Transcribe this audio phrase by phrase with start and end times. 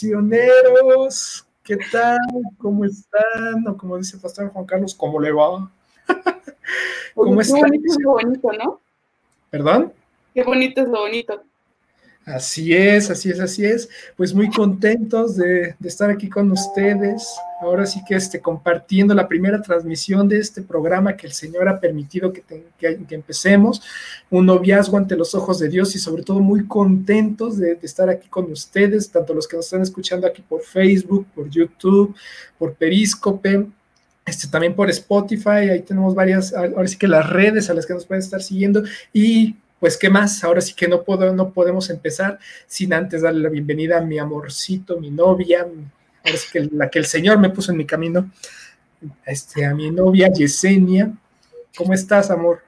[0.00, 1.46] ¡Hey, misioneros!
[1.64, 2.18] ¿Qué tal?
[2.58, 3.66] ¿Cómo están?
[3.66, 5.70] O como dice Pastor Juan Carlos, ¿cómo le va?
[7.14, 7.62] ¿Cómo están?
[7.62, 8.80] Qué bonito es lo bonito, ¿no?
[9.50, 9.92] ¿Perdón?
[10.34, 11.42] Qué bonito es lo bonito.
[12.28, 13.88] Así es, así es, así es.
[14.14, 17.26] Pues muy contentos de, estar aquí con ustedes.
[17.62, 21.80] Ahora sí que este, compartiendo la primera transmisión de este programa que el Señor ha
[21.80, 22.42] permitido que,
[22.78, 23.82] que, empecemos.
[24.30, 28.28] Un noviazgo ante los ojos de Dios y sobre todo muy contentos de, estar aquí
[28.28, 32.14] con ustedes, tanto los que nos están escuchando aquí por Facebook, por YouTube,
[32.58, 33.66] por Periscope.
[34.26, 37.94] Este, también por Spotify, ahí tenemos varias, ahora sí que las redes a las que
[37.94, 38.82] nos pueden estar siguiendo
[39.14, 43.42] y pues qué más, ahora sí que no, puedo, no podemos empezar sin antes darle
[43.42, 45.60] la bienvenida a mi amorcito, mi novia,
[46.24, 48.30] ahora sí que la que el Señor me puso en mi camino,
[49.24, 51.12] este, a mi novia Yesenia.
[51.76, 52.62] ¿Cómo estás, amor?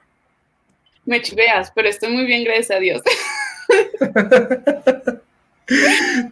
[1.05, 3.01] Me chiveas, pero estoy muy bien, gracias a Dios.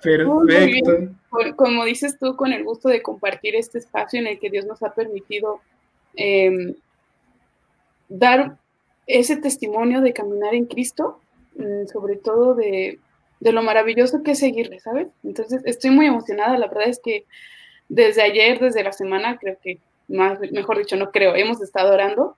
[0.01, 1.13] Perfecto.
[1.55, 4.83] Como dices tú, con el gusto de compartir este espacio en el que Dios nos
[4.83, 5.61] ha permitido
[6.15, 6.75] em,
[8.07, 8.57] dar
[9.09, 11.19] ese testimonio de caminar en Cristo,
[11.55, 12.99] mm, sobre todo de,
[13.41, 15.07] lo maravilloso que es seguirle, ¿sabes?
[15.23, 17.25] Entonces, estoy muy emocionada, la verdad es que
[17.87, 22.37] desde ayer, desde la semana, creo que, más, mejor dicho, no creo, hemos estado orando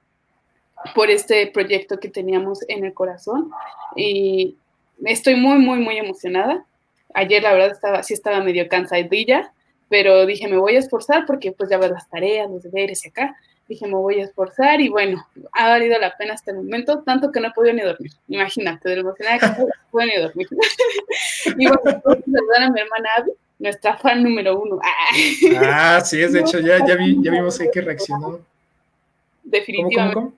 [0.96, 3.52] por este proyecto que teníamos en el corazón
[3.96, 4.58] y
[5.06, 6.66] estoy muy, muy, muy emocionada.
[7.14, 9.54] Ayer, la verdad, estaba, sí estaba medio cansadilla,
[9.90, 13.10] pero dije, me voy a esforzar porque pues ya ves las tareas, los deberes y
[13.10, 13.36] acá
[13.72, 17.32] dije, me voy a esforzar y bueno, ha valido la pena hasta el momento, tanto
[17.32, 18.12] que no he podido ni dormir.
[18.28, 20.48] Imagínate, de lo emocionada que no he podido ni dormir.
[21.58, 24.80] y bueno, saludar a mi hermana Abby, nuestra fan número uno.
[25.62, 28.40] ah, sí, es de hecho, ya, ya, vi, ya vimos ahí que reaccionó.
[29.44, 30.36] Definitivamente.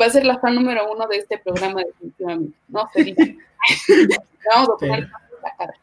[0.00, 2.56] Va a ser la fan número uno de este programa, definitivamente.
[2.68, 3.24] No diga.
[4.52, 5.08] Vamos a poner
[5.42, 5.74] la cara.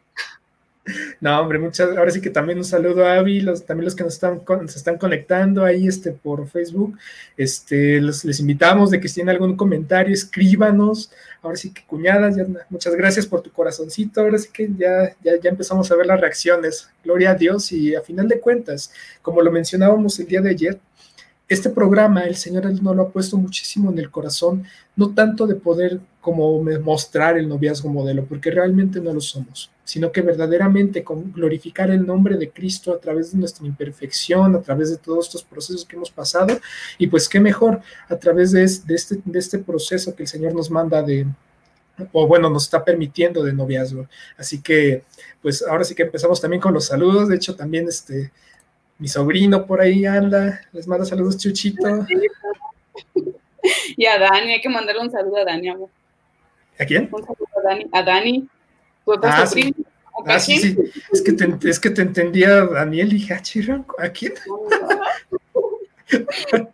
[1.20, 4.04] No, hombre, muchas, ahora sí que también un saludo a Avi, los, también los que
[4.04, 6.98] nos están, se están conectando ahí este, por Facebook,
[7.38, 12.36] este, les invitamos de que si tienen algún comentario, escríbanos, ahora sí que cuñadas,
[12.70, 16.20] muchas gracias por tu corazoncito, ahora sí que ya, ya, ya empezamos a ver las
[16.20, 18.92] reacciones, gloria a Dios y a final de cuentas,
[19.22, 20.80] como lo mencionábamos el día de ayer,
[21.52, 24.64] este programa el Señor no lo ha puesto muchísimo en el corazón,
[24.96, 30.12] no tanto de poder como mostrar el noviazgo modelo, porque realmente no lo somos, sino
[30.12, 34.98] que verdaderamente glorificar el nombre de Cristo a través de nuestra imperfección, a través de
[34.98, 36.60] todos estos procesos que hemos pasado,
[37.00, 38.86] y pues qué mejor a través de, este,
[39.26, 41.26] de este proceso que el Señor nos manda de,
[42.12, 44.08] o bueno, nos está permitiendo de noviazgo.
[44.38, 45.04] Así que,
[45.42, 47.30] pues ahora sí que empezamos también con los saludos.
[47.30, 48.32] De hecho, también este,
[49.00, 52.06] mi sobrino por ahí anda, les manda saludos, Chuchito.
[53.96, 55.90] Y a Dani, hay que mandarle un saludo a Dani, amor.
[56.82, 57.10] ¿A quién?
[57.12, 57.86] Un saludo a Dani.
[57.92, 58.48] A Dani,
[59.22, 59.76] ah, Sí.
[60.26, 60.76] Ah, sí, sí.
[61.12, 63.42] Es que te, es que te entendía, Daniel, y dije, ah,
[64.00, 64.34] ¿a quién?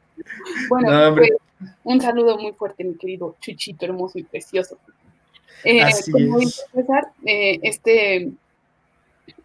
[0.69, 1.31] bueno, pues,
[1.83, 4.77] un saludo muy fuerte, mi querido Chuchito, hermoso y precioso.
[5.63, 6.65] Eh, Así es.
[6.73, 8.31] Empezar, eh, este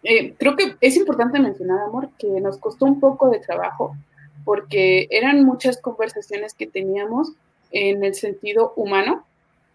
[0.03, 3.95] eh, creo que es importante mencionar, amor, que nos costó un poco de trabajo
[4.43, 7.31] porque eran muchas conversaciones que teníamos
[7.71, 9.25] en el sentido humano,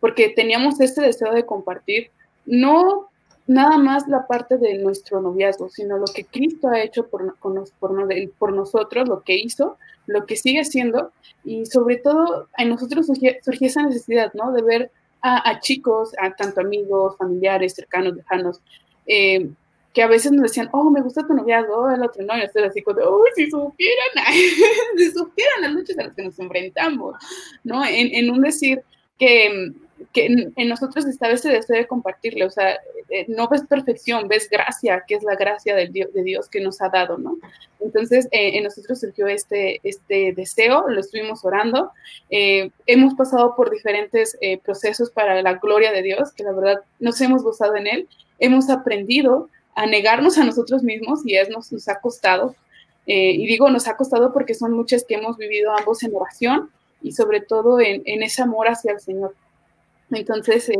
[0.00, 2.10] porque teníamos este deseo de compartir
[2.46, 3.08] no
[3.48, 8.52] nada más la parte de nuestro noviazgo, sino lo que Cristo ha hecho por, por,
[8.52, 11.12] nosotros, lo que hizo, lo que sigue haciendo,
[11.44, 14.52] y sobre todo en nosotros surgió, esa necesidad, ¿no?
[14.52, 14.90] De ver
[15.22, 18.60] a, chicos, a tanto amigos, familiares, cercanos, lejanos,
[19.06, 19.48] eh,
[19.94, 22.64] que a veces nos decían, oh, me gusta tu noviazgo, el otro no, y estoy
[22.64, 24.08] así uy, si supieran,
[24.96, 27.16] si supieran las luchas a las que nos enfrentamos,
[27.64, 27.82] ¿no?
[27.82, 28.82] En, en un decir
[29.18, 29.72] que,
[30.12, 32.78] que en, nosotros estaba ese deseo de compartirle, o sea,
[33.08, 35.88] eh, no ves perfección, ves gracia, que es la gracia de
[36.22, 37.36] Dios, que nos ha dado, ¿no?
[37.80, 41.92] Entonces, eh, en nosotros surgió este, este deseo, lo estuvimos orando,
[42.30, 47.20] eh, hemos pasado por diferentes procesos para la gloria de Dios, que la verdad nos
[47.20, 48.08] hemos gozado en él,
[48.38, 52.56] hemos aprendido, a negarnos a nosotros mismos y es nos, nos ha costado.
[53.06, 57.12] Y digo nos ha costado porque son muchas que hemos vivido ambos en oración y
[57.12, 59.34] sobre todo en, en ese amor hacia el Señor.
[60.10, 60.74] Entonces, eh,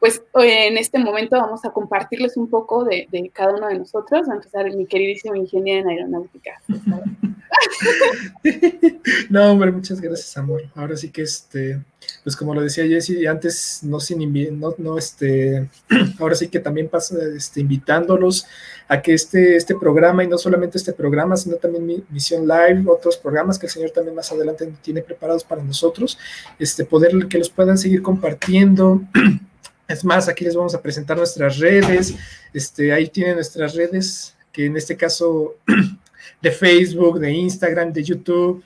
[0.00, 4.30] pues en este momento vamos a compartirles un poco de, cada uno de nosotros.
[4.30, 6.52] A empezar mi queridísimo ingeniero en aeronáutica.
[9.28, 10.62] no, hombre, muchas gracias, amor.
[10.74, 11.82] Ahora sí que este,
[12.24, 15.68] pues como lo decía Jessy, antes no sin no, no este,
[16.18, 18.46] ahora sí que también pasa este, invitándolos
[18.88, 22.84] a que este, este programa, y no solamente este programa, sino también mi Misión Live,
[22.86, 26.18] otros programas que el Señor también más adelante tiene preparados para nosotros,
[26.58, 29.02] este, poder que los puedan seguir compartiendo
[29.90, 32.14] Es más, aquí les vamos a presentar nuestras redes.
[32.54, 35.56] Este, ahí tienen nuestras redes, que en este caso
[36.40, 38.62] de Facebook, de Instagram, de YouTube.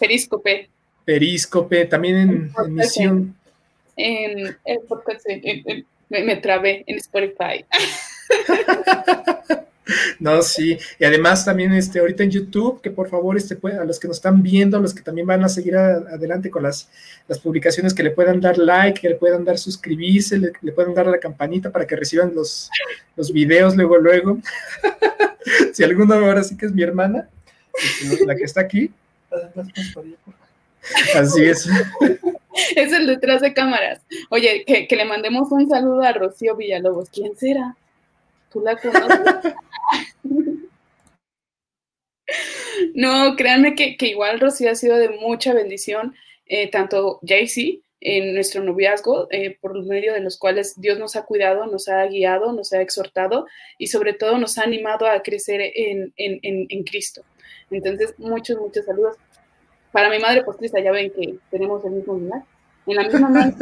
[0.00, 0.70] Periscope.
[1.04, 3.36] Periscope, también en, emisión.
[3.96, 5.26] En el podcast,
[6.08, 7.66] me, me trabé en Spotify.
[10.18, 14.00] No, sí, y además también este, ahorita en YouTube, que por favor este, a los
[14.00, 16.88] que nos están viendo, a los que también van a seguir adelante con las,
[17.28, 21.06] las, publicaciones, que le puedan dar like, que le puedan dar suscribirse, le, puedan dar
[21.06, 22.68] a la campanita para que reciban los,
[23.14, 24.38] los videos luego, luego.
[25.72, 27.28] si alguno ahora sí que es mi hermana,
[28.26, 28.90] la que está aquí.
[31.14, 31.68] Así es.
[32.74, 34.00] Es el detrás de cámaras.
[34.30, 37.10] Oye, que, que le mandemos un saludo a Rocío Villalobos.
[37.10, 37.76] ¿Quién será?
[42.94, 46.14] No, créanme que, igual Rocío ha sido de mucha bendición,
[46.46, 51.24] eh, tanto Jaycee en nuestro noviazgo, eh, por medio de los cuales Dios nos ha
[51.24, 53.46] cuidado, nos ha guiado, nos ha exhortado
[53.78, 57.22] y sobre todo nos ha animado a crecer en, Cristo.
[57.70, 59.16] Entonces, muchos, muchos saludos.
[59.92, 62.42] Para mi madre postriza, ya ven que tenemos el mismo lugar,
[62.86, 63.56] en la misma mano.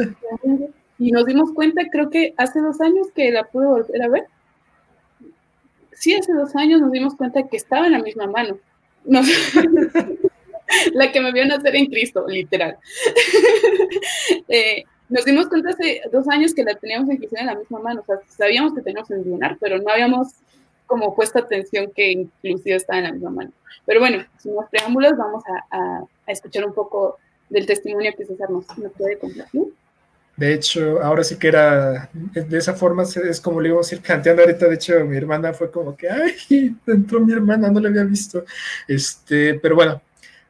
[0.99, 4.25] y nos dimos cuenta, creo que hace dos años que la pude volver a ver
[5.95, 8.57] sí, hace dos años nos dimos cuenta que estaba en la misma mano.
[10.93, 12.77] la que me vio nacer en Cristo, literal.
[14.47, 18.01] Eh, nos dimos cuenta hace dos años que la teníamos inclusive en la misma mano.
[18.01, 20.33] O sea, sabíamos que teníamos en llenar, pero no habíamos
[20.87, 23.51] como puesto atención que inclusive estaba en la misma mano.
[23.85, 27.17] Pero bueno, sin más preámbulos, vamos a, escuchar un poco
[27.49, 29.73] del testimonio que César nos, nos puede compartir.
[30.37, 34.01] De hecho, ahora sí que era, de esa forma es como le íbamos a ir
[34.01, 37.87] planteando ahorita, de hecho mi hermana fue como que, ay, entró mi hermana, no la
[37.87, 38.43] había visto.
[38.85, 40.01] Este, pero bueno,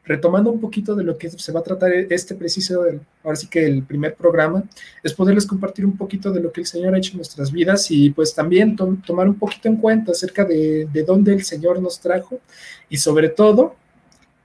[0.04, 2.84] retomando un poquito de lo que se va a tratar este preciso,
[3.24, 4.64] ahora sí que el primer programa,
[5.04, 7.90] es poderles compartir un poquito de lo que el Señor ha hecho en nuestras vidas
[7.92, 12.00] y pues también tomar un poquito en cuenta acerca de, de dónde el Señor nos
[12.00, 12.40] trajo
[12.90, 13.76] y sobre todo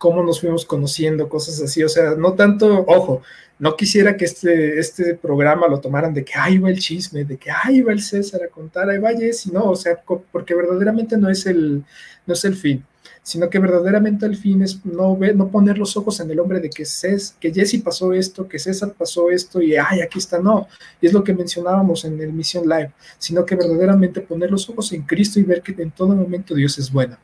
[0.00, 3.20] cómo nos fuimos conociendo, cosas así, o sea, no tanto, ojo,
[3.58, 7.36] no quisiera que este, este programa lo tomaran de que ahí va el chisme, de
[7.36, 10.02] que ahí va el César a contar, ahí va Jesse, no, o sea,
[10.32, 11.84] porque verdaderamente no es el,
[12.26, 12.82] no es el fin,
[13.22, 16.70] sino que verdaderamente el fin es no, no poner los ojos en el hombre de
[16.70, 20.66] que, Cés, que Jesse pasó esto, que César pasó esto y ay, aquí está, no,
[20.98, 24.94] y es lo que mencionábamos en el Mission Live, sino que verdaderamente poner los ojos
[24.94, 27.18] en Cristo y ver que en todo momento Dios es bueno.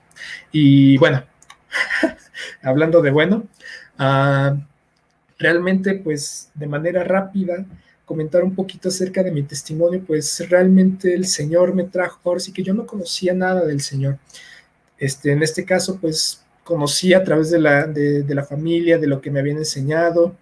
[0.52, 1.24] Y bueno,
[2.62, 3.44] hablando de bueno,
[3.98, 4.58] uh,
[5.38, 7.64] realmente pues de manera rápida
[8.06, 12.52] comentar un poquito acerca de mi testimonio, pues realmente el Señor me trajo, ahora sí
[12.52, 14.18] que yo no conocía nada del Señor.
[14.96, 19.20] Este, en este caso, pues conocí a través de la, de, la familia, de lo
[19.20, 20.36] que me habían enseñado.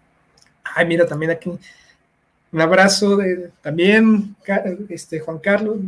[0.62, 1.50] Ay, mira, también aquí
[2.52, 4.36] un abrazo de también
[4.88, 5.78] este, Juan Carlos.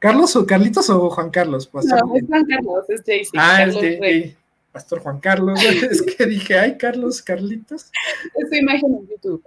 [0.00, 1.70] ¿Carlos o Carlitos o Juan Carlos?
[1.72, 3.38] no, es Juan Carlos, es Jaycee.
[3.38, 4.36] Ah, es
[4.72, 5.58] Pastor Juan Carlos,
[5.90, 7.90] es que dije, ay, Carlos, Carlitos.
[8.34, 9.42] Esa imagen en YouTube.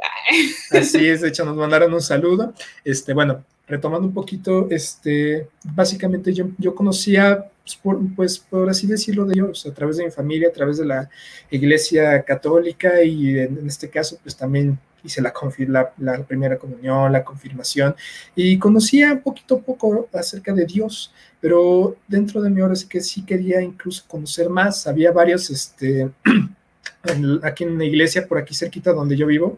[0.71, 2.53] Así es, de hecho, nos mandaron un saludo.
[2.83, 8.88] Este, bueno, retomando un poquito, este, básicamente yo, yo conocía, pues por, pues por, así
[8.88, 11.09] decirlo, de Dios, a través de mi familia, a través de la
[11.50, 15.33] iglesia católica y en, este caso, pues también hice la,
[15.67, 17.95] la, la, primera comunión, la confirmación
[18.36, 21.12] y conocía poquito poco acerca de Dios
[21.43, 24.88] pero dentro de mí ahora sí que sí quería incluso conocer más.
[24.88, 26.10] Había varios, este,
[27.43, 29.57] aquí en la iglesia, por aquí cerquita donde yo vivo,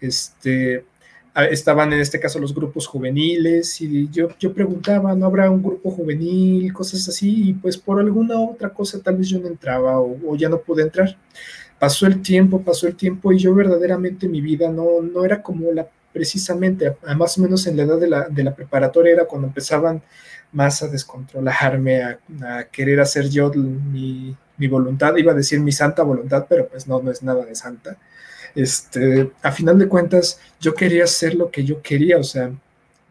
[0.00, 0.86] este,
[1.50, 5.90] estaban en este caso los grupos juveniles y yo, yo preguntaba, ¿no habrá un grupo
[5.90, 6.72] juvenil?
[6.72, 10.48] Cosas así, y pues por alguna otra cosa tal vez yo no entraba o, ya
[10.48, 11.14] no pude entrar.
[11.78, 15.70] Pasó el tiempo, pasó el tiempo y yo verdaderamente mi vida no, no era como
[15.72, 19.46] la precisamente, más o menos en la edad de la, de la preparatoria era cuando
[19.46, 20.02] empezaban
[20.52, 22.18] más a descontrolarme, a,
[22.72, 24.36] querer hacer yo mi,
[24.68, 27.96] voluntad, iba a decir mi santa voluntad, pero pues no, no es nada de santa.
[28.54, 32.50] Este, a final de cuentas, yo quería hacer lo que yo quería, o sea,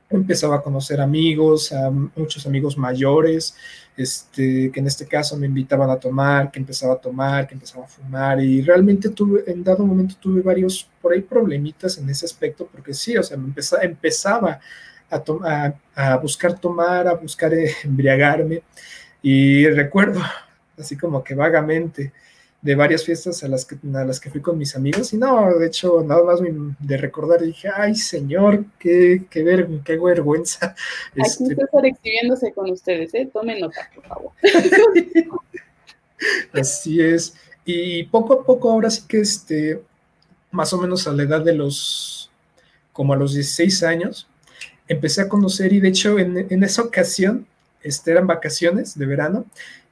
[0.10, 1.74] empezaba a conocer amigos,
[2.16, 3.56] muchos amigos mayores,
[3.96, 7.86] este, que en este caso me invitaban a tomar, que empezaba a tomar, que empezaba
[7.86, 12.26] a fumar, y realmente tuve, en dado momento tuve varios por ahí problemitas en ese
[12.26, 14.60] aspecto, porque sí, o sea, me empezaba, empezaba
[15.10, 18.64] a, a, buscar tomar, a buscar eh, embriagarme.
[19.22, 20.22] Y recuerdo,
[20.78, 22.14] así como que vagamente,
[22.62, 25.14] de varias fiestas a las que, a las que fui con mis amigos.
[25.14, 29.98] Y no, de hecho, nada más de recordar, dije, ay, señor, qué, qué, ver, qué
[29.98, 30.76] vergüenza.
[31.12, 31.64] Aquí este...
[31.64, 33.30] estar exhibiéndose con ustedes, ¿eh?
[33.32, 34.32] Tomen nota, por favor.
[36.54, 37.36] Así es.
[37.64, 39.82] Y poco a poco, ahora sí que, este,
[40.52, 42.32] más o menos a la edad de los,
[42.92, 44.28] como a los 16 años,
[44.88, 47.46] empecé a conocer y de hecho en, esa ocasión,
[47.84, 49.46] este, eran vacaciones de verano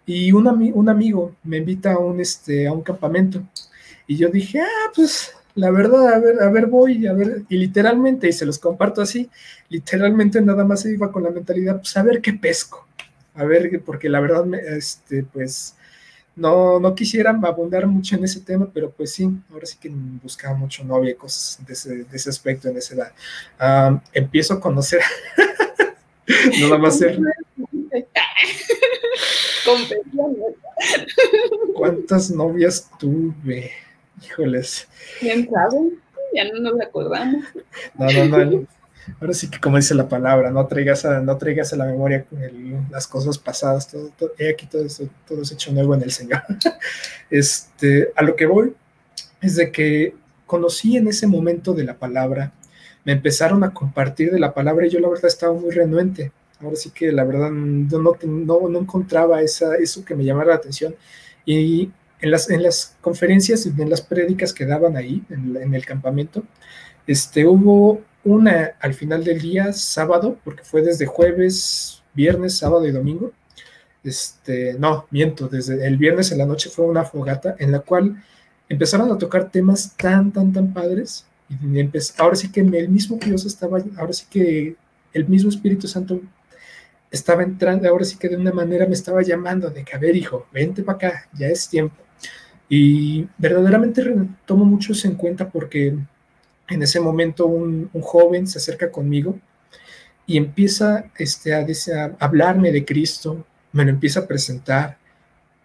[0.05, 3.41] y un, un amigo me invita a un, este, a un campamento
[4.07, 7.57] y yo dije, ah, pues la verdad, a ver, a ver, voy, a ver, y
[7.57, 9.29] literalmente, y se los comparto así,
[9.69, 12.85] literalmente nada más se iba con la mentalidad, pues a ver qué pesco,
[13.33, 15.75] a ver, porque la verdad, este, pues,
[16.35, 19.89] no, no quisiera abundar mucho en ese tema, pero pues sí, ahora sí que
[20.21, 24.01] buscaba mucho novia y cosas de ese, de ese aspecto en esa edad.
[24.13, 25.01] empiezo a conocer,
[26.59, 26.91] no va a
[31.73, 33.71] ¿Cuántas novias tuve?
[34.23, 34.87] Híjoles.
[35.19, 35.91] ¿Quién sabe?
[36.33, 37.43] Ya no nos acordamos.
[37.95, 38.67] No, no, no.
[39.21, 42.25] Ahora sí que como dice la palabra, no traigas a, no traigas a la memoria
[42.89, 44.83] las cosas pasadas, todo, he aquí todo,
[45.27, 46.41] todo es hecho nuevo en el Señor.
[47.29, 48.75] Este, a lo que voy
[49.41, 50.13] es de que
[50.45, 52.51] conocí en ese momento de la palabra,
[53.03, 56.31] me empezaron a compartir de la palabra y yo la verdad estaba muy renuente.
[56.61, 60.55] Ahora sí que la verdad no, no, no encontraba esa, eso que me llamara la
[60.55, 60.95] atención.
[61.45, 66.43] Y en las, en las conferencias, en las prédicas que daban ahí, en, el campamento,
[67.07, 72.91] este, hubo una al final del día, sábado, porque fue desde jueves, viernes, sábado y
[72.91, 73.31] domingo.
[74.03, 78.23] Este, no, miento, desde el viernes en la noche fue una fogata en la cual
[78.69, 81.25] empezaron a tocar temas tan, tan, tan padres.
[81.49, 84.75] Y ahora sí que el mismo Dios estaba, ahora sí que
[85.13, 86.21] el mismo Espíritu Santo
[87.11, 90.15] estaba entrando, ahora sí que de una manera me estaba llamando de que, a ver,
[90.15, 91.95] hijo, vente para acá, ya es tiempo.
[92.67, 94.03] Y verdaderamente
[94.45, 95.95] tomo mucho eso en cuenta porque
[96.67, 99.39] en ese momento un, joven se acerca conmigo
[100.25, 104.97] y empieza este, a, hablarme de Cristo, me lo empieza a presentar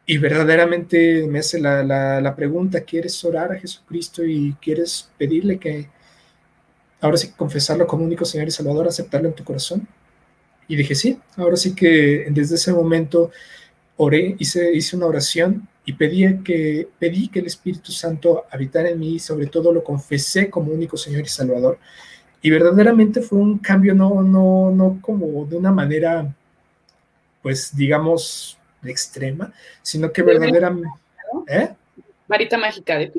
[0.05, 5.89] y verdaderamente me hace la, la, pregunta, ¿quieres orar a Jesucristo y quieres pedirle que
[7.01, 9.87] ahora sí confesarlo como único Señor y Salvador, aceptarlo en tu corazón?
[10.71, 13.33] Y dije, sí, ahora sí que desde ese momento
[13.97, 19.01] oré, hice, hice una oración y pedí que, pedí que el Espíritu Santo habitara en
[19.01, 21.81] mí y sobre todo lo confesé como único Señor y Salvador.
[22.41, 26.33] Y verdaderamente fue un cambio no, no, no como de una manera,
[27.43, 30.89] pues digamos, extrema, sino que verdaderamente...
[31.49, 31.71] ¿eh?
[32.29, 33.07] Varita mágica de...
[33.07, 33.13] Ey,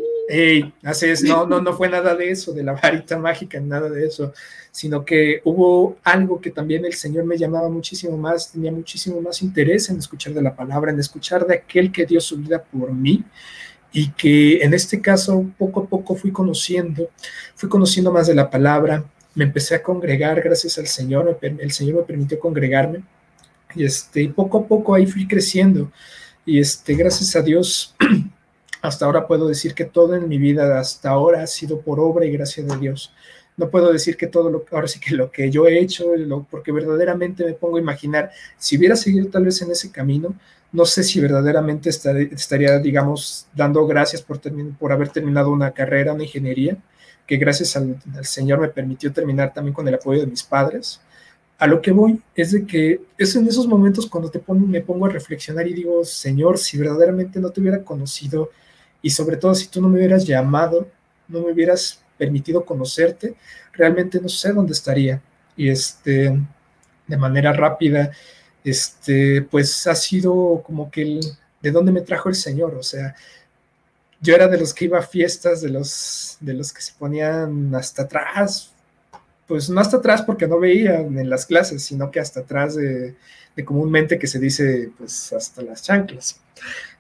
[0.84, 4.06] así es, no, no, no fue nada de eso, de la varita mágica, nada de
[4.06, 4.34] eso,
[4.72, 9.42] sino que hubo algo que también el Señor me llamaba muchísimo más, tenía muchísimo más
[9.42, 12.94] interés en escuchar de la palabra, en escuchar de aquel que dio su vida por
[12.94, 13.24] mí
[13.92, 17.10] y que en este caso poco a poco fui conociendo,
[17.56, 19.04] fui conociendo más de la palabra,
[19.36, 23.04] me empecé a congregar gracias al Señor, el Señor me permitió congregarme
[23.76, 25.92] y este, poco a poco ahí fui creciendo
[26.46, 27.96] y este, gracias a Dios
[28.82, 32.26] hasta ahora puedo decir que todo en mi vida hasta ahora ha sido por obra
[32.26, 33.14] y gracia de Dios.
[33.58, 36.06] No puedo decir que todo lo ahora sí que lo que yo he hecho,
[36.50, 40.34] porque verdaderamente me pongo a imaginar, si hubiera seguido tal vez en ese camino,
[40.72, 44.40] no sé si verdaderamente estaría, digamos, dando gracias por,
[44.80, 46.78] por haber terminado una carrera, una ingeniería,
[47.28, 51.02] que gracias al, Señor me permitió terminar también con el apoyo de mis padres.
[51.58, 55.06] A lo que voy es de que es en esos momentos cuando te me pongo
[55.06, 58.50] a reflexionar y digo, Señor, si verdaderamente no te hubiera conocido,
[59.02, 60.88] y sobre todo si tú no me hubieras llamado,
[61.28, 63.36] no me hubieras permitido conocerte,
[63.74, 65.22] realmente no sé dónde estaría.
[65.58, 66.38] Y este,
[67.08, 68.12] de manera rápida,
[68.64, 71.20] este, pues ha sido como que el,
[71.62, 73.16] de dónde me trajo el Señor, o sea,
[74.22, 77.74] yo era de los que iba a fiestas, de los, de los que se ponían
[77.74, 78.72] hasta atrás,
[79.48, 83.16] pues no hasta atrás porque no veían en las clases, sino que hasta atrás de,
[83.56, 86.40] de comúnmente que se dice, pues hasta las chanclas.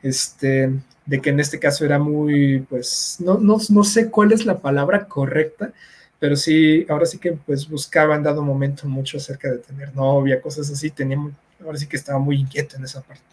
[0.01, 0.71] Este,
[1.05, 4.59] de que en este caso era muy, pues, no, no, no sé cuál es la
[4.59, 5.73] palabra correcta,
[6.19, 10.41] pero sí, ahora sí que pues buscaba en dado momento mucho acerca de tener novia,
[10.41, 11.17] cosas así, tenía,
[11.65, 13.23] ahora sí que estaba muy inquieto en esa parte.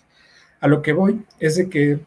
[0.61, 2.01] A lo que voy es de que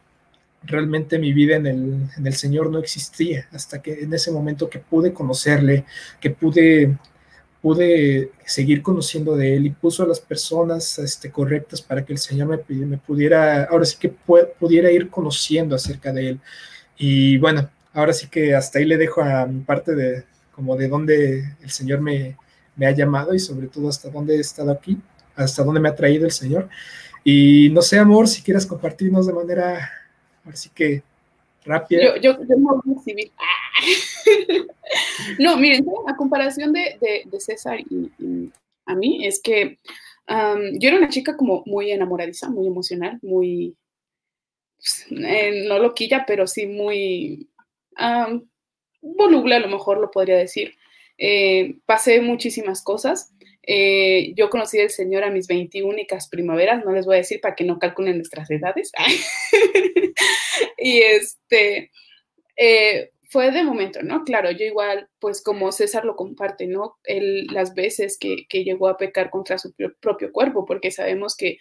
[0.64, 4.70] realmente mi vida en el, en el Señor no existía hasta que en ese momento
[4.70, 5.86] que pude conocerle,
[6.20, 6.98] que pude
[7.62, 12.20] pude seguir conociendo de él y puso a las personas este, correctas para que el
[12.20, 16.40] Señor me, me pudiera, ahora sí que pudiera ir conociendo acerca de él.
[16.98, 20.88] Y bueno, ahora sí que hasta ahí le dejo a mi parte de como de
[20.88, 22.36] dónde el Señor me,
[22.76, 24.98] me ha llamado y sobre todo hasta dónde he estado aquí,
[25.36, 26.68] hasta dónde me ha traído el Señor.
[27.24, 29.92] Y no sé, amor, si quieres compartirnos de manera,
[30.44, 31.04] ahora sí que
[31.64, 32.02] rápida.
[32.16, 33.32] Yo, yo, yo no civil.
[35.40, 38.12] no, miren, a comparación de, César y,
[38.86, 39.80] a mí, es que
[40.28, 43.76] yo era una chica como muy enamoradiza, muy emocional, muy,
[44.78, 47.50] pues, eh, no loquilla, pero sí muy
[49.02, 50.76] voluble, a lo mejor lo podría decir.
[51.18, 53.34] Eh, pasé muchísimas cosas.
[53.64, 57.40] Eh, yo conocí al Señor a mis 21 únicas primaveras, no les voy a decir
[57.40, 58.92] para que no calculen nuestras edades.
[60.80, 61.92] y este,
[63.32, 64.26] fue de momento, ¿no?
[64.26, 66.98] Claro, yo igual, pues como César lo comparte, ¿no?
[67.06, 71.58] Él, las veces que, que llegó a pecar contra su propio cuerpo, porque sabemos que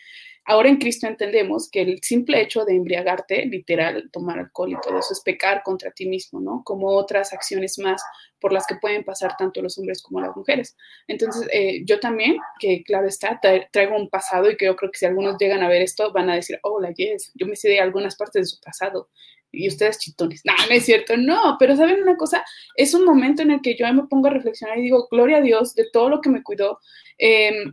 [0.46, 4.98] Ahora en Cristo entendemos que el simple hecho de embriagarte, literal, tomar alcohol y todo
[4.98, 6.62] eso es pecar contra ti mismo, ¿no?
[6.64, 8.02] Como otras acciones más
[8.40, 10.76] por las que pueden pasar tanto los hombres como las mujeres.
[11.06, 13.38] Entonces, eh, yo también, que claro está,
[13.70, 16.30] traigo un pasado y que yo creo que si algunos llegan a ver esto, van
[16.30, 19.10] a decir, hola, yes, yo me sé de algunas partes de su pasado.
[19.52, 20.42] Y ustedes chitones.
[20.44, 22.44] No, no es cierto, no, pero ¿saben una cosa?
[22.76, 25.42] Es un momento en el que yo me pongo a reflexionar y digo, gloria a
[25.42, 26.78] Dios de todo lo que me cuidó.
[27.18, 27.64] Eh,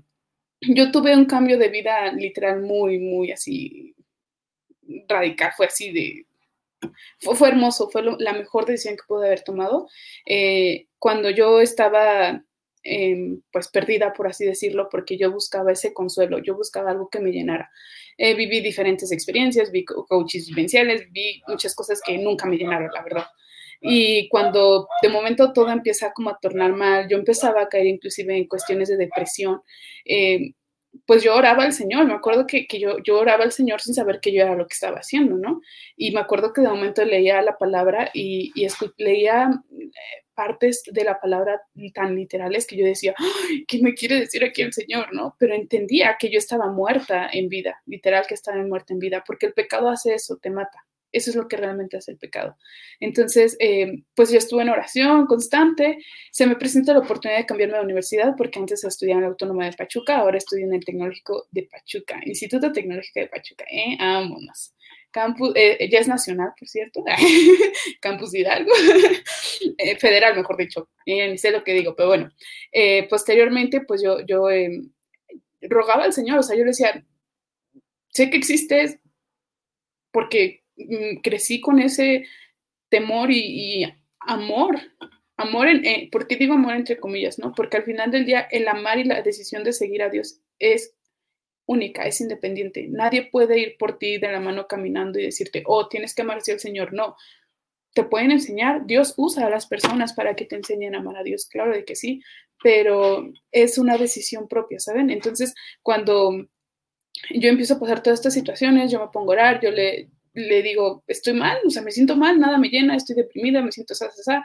[0.61, 3.95] yo tuve un cambio de vida literal muy, muy así
[5.07, 6.25] radical, fue así de...
[7.19, 9.87] Fue, hermoso, fue la mejor decisión que pude haber tomado.
[10.25, 12.43] Eh, cuando yo estaba
[12.87, 17.19] em, pues perdida, por así decirlo, porque yo buscaba ese consuelo, yo buscaba algo que
[17.19, 17.69] me llenara.
[18.17, 23.03] Eh, viví diferentes experiencias, vi coaches vivenciales, vi muchas cosas que nunca me llenaron, la
[23.03, 23.25] verdad.
[23.81, 28.35] Y cuando de momento todo empieza como a tornar mal, yo empezaba a caer inclusive
[28.35, 29.61] en cuestiones de depresión,
[30.05, 30.53] eh,
[31.05, 34.19] pues yo oraba al Señor, me acuerdo que, yo, yo oraba al Señor sin saber
[34.19, 35.61] que yo era lo que estaba haciendo, ¿no?
[35.95, 38.67] Y me acuerdo que de momento leía la palabra y, y
[38.97, 41.59] leía eh, partes de la palabra
[41.95, 43.15] tan literales que yo decía,
[43.67, 45.35] ¿qué me quiere decir aquí el Señor, no?
[45.39, 49.47] Pero entendía que yo estaba muerta en vida, literal que estaba muerta en vida, porque
[49.47, 50.85] el pecado hace eso, te mata.
[51.11, 52.55] Eso es lo que realmente hace el pecado.
[52.99, 55.97] Entonces, eh, pues yo estuve en oración constante,
[56.31, 59.65] se me presentó la oportunidad de cambiarme de universidad porque antes estudiaba en la Autónoma
[59.65, 63.97] de Pachuca, ahora estudio en el Tecnológico de Pachuca, Instituto Tecnológico de Pachuca, ¿eh?
[63.97, 64.73] Vámonos.
[65.11, 67.03] Campus, eh, ya es nacional, por cierto,
[68.01, 68.71] Campus Hidalgo,
[69.77, 72.31] eh, federal, mejor dicho, ni sé lo que digo, pero bueno,
[73.09, 74.47] posteriormente, pues yo, yo
[75.61, 77.03] rogaba al Señor, o sea, yo le decía,
[78.09, 78.99] sé que existes
[80.11, 82.25] porque Mm, crecí con ese
[82.89, 83.83] temor y,
[84.19, 84.77] amor,
[85.37, 87.39] amor, en, eh, ¿por qué digo amor entre comillas?
[87.39, 87.53] ¿no?
[87.53, 90.95] Porque al final del día el amar y la decisión de seguir a Dios es
[91.67, 92.87] única, es independiente.
[92.89, 96.37] Nadie puede ir por ti de la mano caminando y decirte, oh, tienes que amar
[96.37, 96.93] al Señor.
[96.93, 97.15] No,
[97.93, 101.23] te pueden enseñar, Dios usa a las personas para que te enseñen a amar a
[101.23, 102.21] Dios, claro de que sí,
[102.63, 105.09] pero es una decisión propia, ¿saben?
[105.09, 106.31] Entonces, cuando
[107.31, 110.61] yo empiezo a pasar todas estas situaciones, yo me pongo a orar, yo le, le
[110.61, 113.93] digo, estoy mal, o sea, me siento mal, nada me llena, estoy deprimida, me siento
[113.93, 114.43] esa.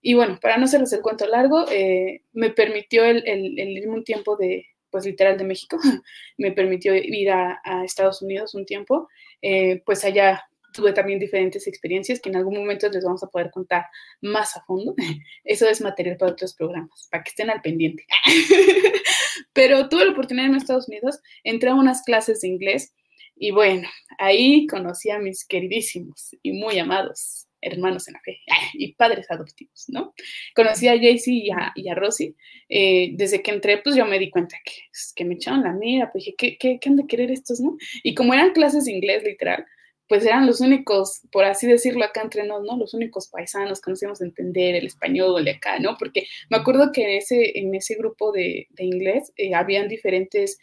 [0.00, 4.36] Y bueno, para no hacerles el cuento largo, eh, me permitió el, el, un tiempo
[4.36, 5.76] de, pues literal de México,
[6.38, 9.08] me permitió ir a, Estados Unidos un tiempo,
[9.42, 13.50] eh, pues allá tuve también diferentes experiencias que en algún momento les vamos a poder
[13.50, 13.86] contar
[14.20, 14.94] más a fondo.
[15.44, 18.06] Eso es material para otros programas, para que estén al pendiente.
[19.52, 22.94] Pero tuve la oportunidad en Estados Unidos, entré a unas clases de inglés
[23.34, 28.40] y bueno, ahí conocí a mis queridísimos y muy amados hermanos en la fe
[28.74, 30.14] y padres adoptivos, ¿no?
[30.54, 32.36] Conocí a Jaycee y a, y Rosy.
[32.68, 35.72] Eh, desde que entré, pues yo me di cuenta que, pues, que me echaron la
[35.72, 37.76] mira, pues dije, ¿qué, qué, han de querer estos, no?
[38.02, 39.64] Y como eran clases de inglés, literal,
[40.08, 42.76] pues eran los únicos, por así decirlo acá entre nos, ¿no?
[42.76, 45.96] Los únicos paisanos que nos íbamos a entender el español de acá, ¿no?
[45.98, 50.58] Porque me acuerdo que en ese, en ese grupo de, de inglés eh, habían diferentes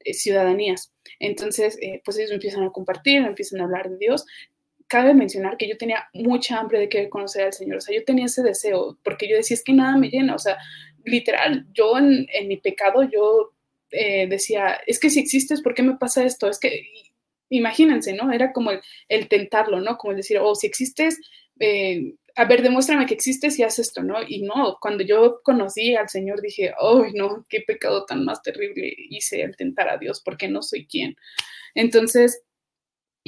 [0.00, 0.92] eh, ciudadanías.
[1.18, 4.24] Entonces, eh, pues ellos empiezan a compartir, empiezan a hablar de Dios.
[4.88, 8.04] Cabe mencionar que yo tenía mucha hambre de querer conocer al Señor, o sea, yo
[8.04, 10.56] tenía ese deseo, porque yo decía, es que nada me llena, o sea,
[11.04, 13.52] literal, yo en, mi pecado, yo
[13.90, 16.48] eh, decía, es que si existes, ¿por qué me pasa esto?
[16.48, 16.86] Es que,
[17.48, 18.32] imagínense, ¿no?
[18.32, 18.70] Era como
[19.08, 19.96] el, tentarlo, ¿no?
[19.98, 21.18] Como el decir, oh, si existes,
[22.38, 24.16] a ver, demuéstrame que existes y haz esto, ¿no?
[24.26, 27.46] Y no, cuando yo conocí al Señor dije, ¡ay, no!
[27.48, 30.20] ¡Qué pecado tan más terrible hice al tentar a Dios!
[30.22, 31.16] Porque no soy quien.
[31.74, 32.42] Entonces,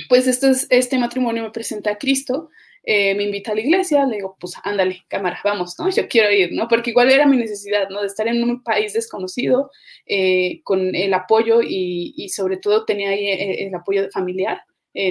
[0.09, 2.51] pues esto es, este matrimonio me presenta a Cristo,
[2.85, 5.91] eh, me invita a la iglesia, le digo, pues ándale, cámara, vamos, ¿no?
[5.91, 6.69] Yo quiero ir, ¿no?
[6.69, 8.01] Porque igual era mi necesidad, ¿no?
[8.01, 9.71] De estar en un país desconocido,
[10.07, 14.63] eh, con el apoyo y, sobre todo tenía ahí eh, el, apoyo familiar,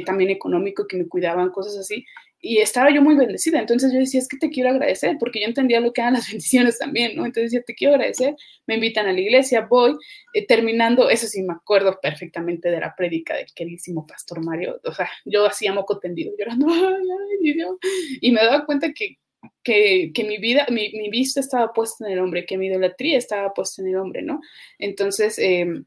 [0.05, 2.03] también económico, que me cuidaban, cosas así
[2.39, 3.59] y estaba yo muy bendecida.
[3.59, 6.27] Entonces yo decía, es que te quiero agradecer, porque yo entendía lo que eran las
[6.31, 7.25] bendiciones también, ¿no?
[7.25, 9.97] Entonces decía, te quiero agradecer, me invitan a la iglesia, voy,
[10.33, 14.93] eh, terminando, eso sí me acuerdo perfectamente de la prédica del queridísimo pastor Mario, o
[14.93, 16.67] sea, yo hacía moco tendido, llorando,
[18.21, 19.17] y me daba cuenta que,
[19.63, 23.17] que, que mi vida, mi, mi, vista estaba puesta en el hombre, que mi idolatría
[23.17, 24.41] estaba puesta en el hombre, ¿no?
[24.77, 25.85] Entonces, em,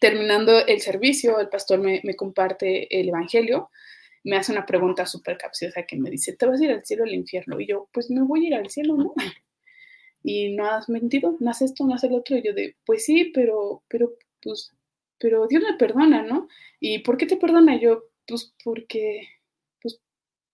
[0.00, 3.70] terminando el servicio, el pastor me comparte el evangelio,
[4.26, 7.04] me hace una pregunta súper capciosa que me dice, ¿te vas a ir al cielo
[7.04, 7.60] o al infierno?
[7.60, 9.14] Y yo, pues me voy a ir al cielo, ¿no?
[10.24, 12.36] y no has mentido, no haces esto, no haces el otro.
[12.36, 14.72] Y yo de, pues sí, pero, pero, pues,
[15.20, 16.48] pero Dios me perdona, ¿no?
[16.80, 17.80] ¿Y por qué te perdona?
[17.80, 19.28] yo, pues porque,
[19.80, 20.00] pues,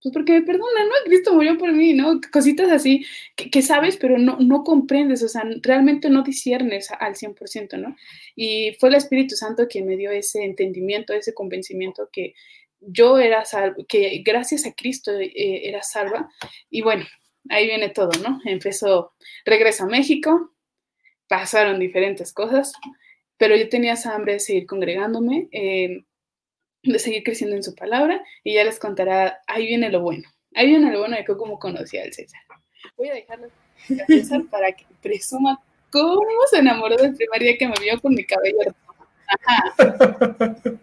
[0.03, 0.93] pues porque me perdona, ¿no?
[1.07, 2.21] Cristo murió por mí, ¿no?
[2.31, 3.07] Cositas así
[3.37, 7.97] que, sabes, pero no, no comprendes, o sea, realmente no disiernes al 100%, ¿no?
[8.37, 12.35] Y fue el Espíritu Santo quien me dio ese entendimiento, ese convencimiento que
[12.83, 15.33] yo era salvo, que gracias a Cristo eh,
[15.69, 16.29] era salva.
[16.71, 17.05] Y bueno,
[17.49, 18.41] ahí viene todo, ¿no?
[18.45, 19.13] Empezó,
[19.45, 20.53] regreso a México,
[21.29, 22.73] pasaron diferentes cosas,
[23.37, 26.05] pero yo tenía esa hambre de seguir congregándome, eh,
[26.83, 30.69] de seguir creciendo en su palabra, y ya les contará, ahí viene lo bueno, ahí
[30.69, 32.41] viene lo bueno de cómo conocí al César.
[32.97, 37.69] Voy a dejarlo a César para que presuma cómo se enamoró del primer día que
[37.69, 38.75] me vio con mi cabello.
[39.29, 40.81] Ajá.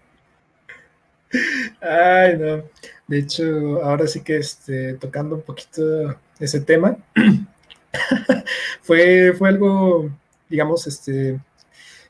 [1.81, 2.63] Ay, no.
[3.07, 6.97] De hecho, ahora sí que este, tocando un poquito ese tema,
[8.81, 10.11] fue, fue algo,
[10.47, 11.39] digamos, este,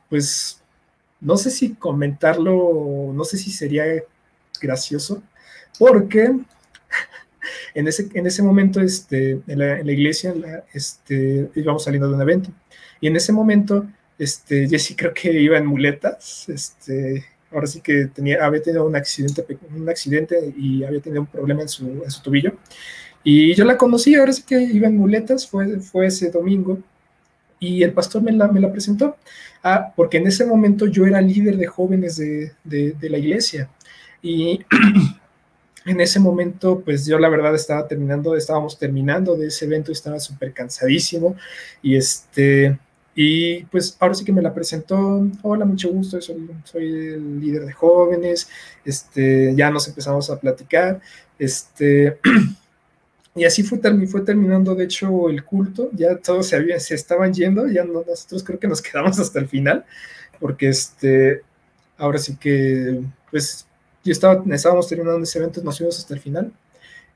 [0.08, 0.62] pues,
[1.20, 3.84] no sé si comentarlo, no sé si sería
[4.60, 5.22] gracioso,
[5.78, 6.34] porque
[7.74, 10.34] en ese, en ese momento, este, en, la, iglesia,
[10.72, 12.50] este, íbamos saliendo de un evento,
[13.00, 13.86] y en ese momento,
[14.18, 18.96] este, Jesse creo que iba en muletas, este, ahora sí que tenía, había tenido un
[18.96, 19.44] accidente,
[19.76, 22.54] un accidente y había tenido un problema en su, en su tobillo.
[23.22, 26.78] Y yo la conocí, ahora sí que iba en muletas, fue, fue ese domingo,
[27.60, 29.16] y el pastor me la, me la presentó.
[29.62, 33.68] Ah, porque en ese momento yo era líder de jóvenes de, de, de la iglesia.
[34.22, 34.60] Y
[35.84, 40.18] en ese momento, pues yo la verdad estaba terminando, estábamos terminando de ese evento, estaba
[40.18, 41.36] súper cansadísimo.
[41.82, 42.78] Y este,
[43.14, 47.66] y pues ahora sí que me la presentó, hola, mucho gusto, soy, soy el líder
[47.66, 48.48] de jóvenes,
[48.84, 51.00] este, ya nos empezamos a platicar,
[51.38, 52.18] este,
[53.34, 57.34] y así fue, fue terminando, de hecho, el culto, ya todos se, habían, se estaban
[57.34, 59.84] yendo, ya nosotros creo que nos quedamos hasta el final,
[60.38, 61.42] porque este,
[61.98, 63.66] ahora sí que, pues,
[64.04, 66.52] yo estaba, estábamos terminando ese evento, nos fuimos hasta el final,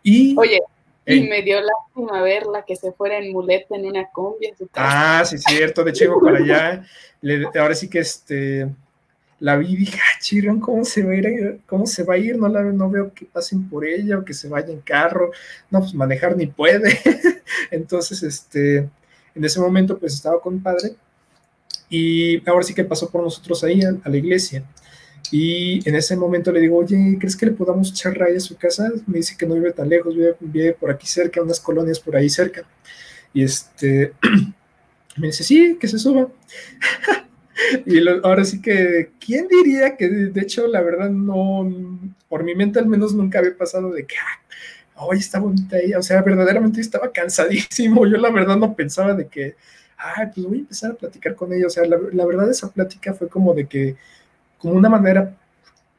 [0.03, 0.37] y...
[0.37, 0.61] Oye,
[1.07, 4.53] y me dio lástima verla que se fuera en muleta en una combi.
[4.75, 5.85] ah, sí, cierto.
[5.85, 6.85] De iba para allá.
[7.59, 8.69] ahora sí que este
[9.41, 11.61] la vi y dije, ah, chirón, ¿cómo se va a ir?
[11.67, 12.39] ¿Cómo se va a ir?
[12.39, 15.33] No, la, no veo que pasen por ella o que se vaya en carro.
[15.71, 16.99] No, pues manejar ni puede.
[17.71, 18.89] Entonces, este,
[19.35, 20.95] en ese momento, pues estaba con mi padre
[21.91, 24.65] y ahora sí que pasó por nosotros ahí a la iglesia.
[25.31, 28.57] Y en ese momento le digo, oye, ¿crees que le podamos echar raya a su
[28.57, 28.93] casa?
[29.07, 32.29] Me dice que no vive tan lejos, vive, por aquí cerca, unas colonias por ahí
[32.29, 32.65] cerca.
[33.33, 34.13] Y este,
[35.17, 36.29] me dice, sí, que se suba.
[37.87, 41.69] y ahora sí que, ¿quién diría que de hecho la verdad no,
[42.29, 44.17] por mi mente al menos nunca había pasado de que,
[44.97, 49.29] ay, está bonita ella, o sea, verdaderamente estaba cansadísimo, yo la verdad no pensaba de
[49.29, 49.57] que,
[49.97, 52.71] ay, pues voy a empezar a platicar con ella, o sea, la, la verdad esa
[52.73, 53.97] plática fue como de que
[54.65, 55.37] como una manera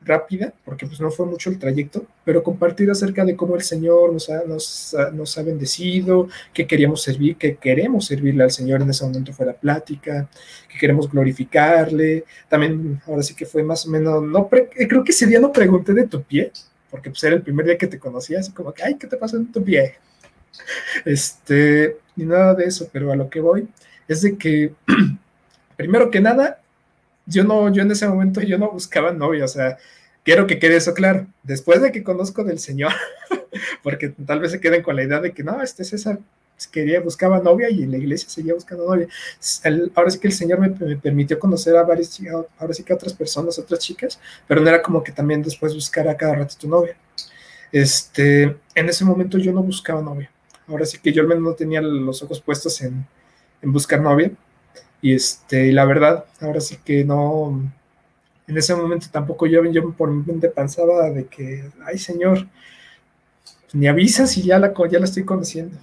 [0.01, 4.11] rápida, porque pues no fue mucho el trayecto, pero compartir acerca de cómo el Señor
[4.11, 8.89] nos ha, nos, nos ha bendecido, que queríamos servir, que queremos servirle al Señor en
[8.89, 10.27] ese momento fue la plática,
[10.67, 12.23] que queremos glorificarle.
[12.49, 15.93] También, ahora sí que fue más o menos, no creo que ese día no pregunté
[15.93, 16.51] de tu pie,
[16.89, 19.17] porque pues era el primer día que te conocía, así como que, ay, ¿qué te
[19.17, 19.93] pasa en tu pie?
[21.05, 23.67] Este, ni nada de eso, pero a lo que voy
[24.07, 24.73] es de que,
[25.77, 26.61] primero que nada,
[27.25, 29.77] yo no, yo en ese momento yo no buscaba novia, o sea,
[30.23, 31.27] quiero que quede eso claro.
[31.43, 32.93] Después de que conozco del Señor,
[33.83, 36.19] porque tal vez se queden con la idea de que no, este César
[36.71, 39.07] quería, buscaba novia y en la iglesia seguía buscando novia.
[39.93, 42.19] ahora sí que el Señor me, permitió conocer a varias,
[42.57, 45.73] ahora sí que a otras personas, otras chicas, pero no era como que también después
[45.73, 46.95] buscara a cada rato tu novia.
[47.71, 50.31] Este, en ese momento yo no buscaba novia.
[50.67, 53.05] Ahora sí que yo al menos no tenía los ojos puestos en,
[53.61, 54.31] en buscar novia.
[55.05, 57.61] Y este, la verdad, ahora sí que no,
[58.47, 62.47] en ese momento tampoco yo, yo por mi mente pensaba de que, ay señor,
[63.71, 65.77] ni avisas y ya la, ya la estoy conociendo.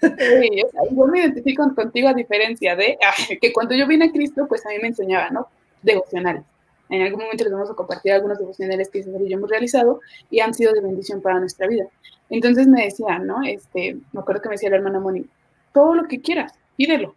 [0.00, 2.96] Sí, yo me identifico contigo a diferencia de
[3.42, 5.48] que cuando yo vine a Cristo, pues a mí me enseñaba, ¿no?
[5.82, 6.44] Devocionales.
[6.88, 10.54] En algún momento les vamos a compartir algunos devocionales que yo hemos realizado y han
[10.54, 11.84] sido de bendición para nuestra vida.
[12.30, 13.42] Entonces me decía, ¿no?
[13.44, 15.26] Este, me acuerdo que me decía la hermana Moni,
[15.74, 17.14] todo lo que quieras, pídelo.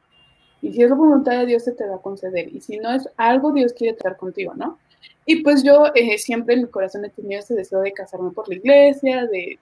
[0.65, 2.49] Y si es la voluntad de Dios, se te va a conceder.
[2.51, 4.79] Y si no es algo, Dios quiere estar contigo, ¿no?
[5.23, 8.49] Y pues yo eh, siempre en mi corazón he tenido ese deseo de casarme por
[8.49, 9.59] la iglesia, de,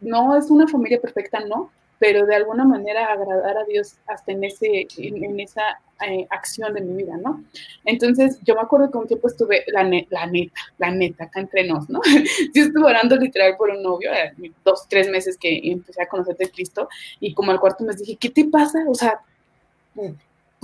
[0.00, 4.44] no es una familia perfecta, no, pero de alguna manera agradar a Dios hasta en,
[4.44, 7.42] ese, en, esa eh, acción de mi vida, ¿no?
[7.84, 11.66] Entonces, yo me acuerdo que un tiempo estuve, la, la neta, la neta, acá entre
[11.66, 12.00] nos, ¿no?
[12.54, 16.48] yo estuve orando literal por un novio, eh, dos, tres meses que empecé a conocerte
[16.48, 16.88] Cristo,
[17.18, 18.84] y como al cuarto mes dije, ¿qué te pasa?
[18.86, 19.20] O sea,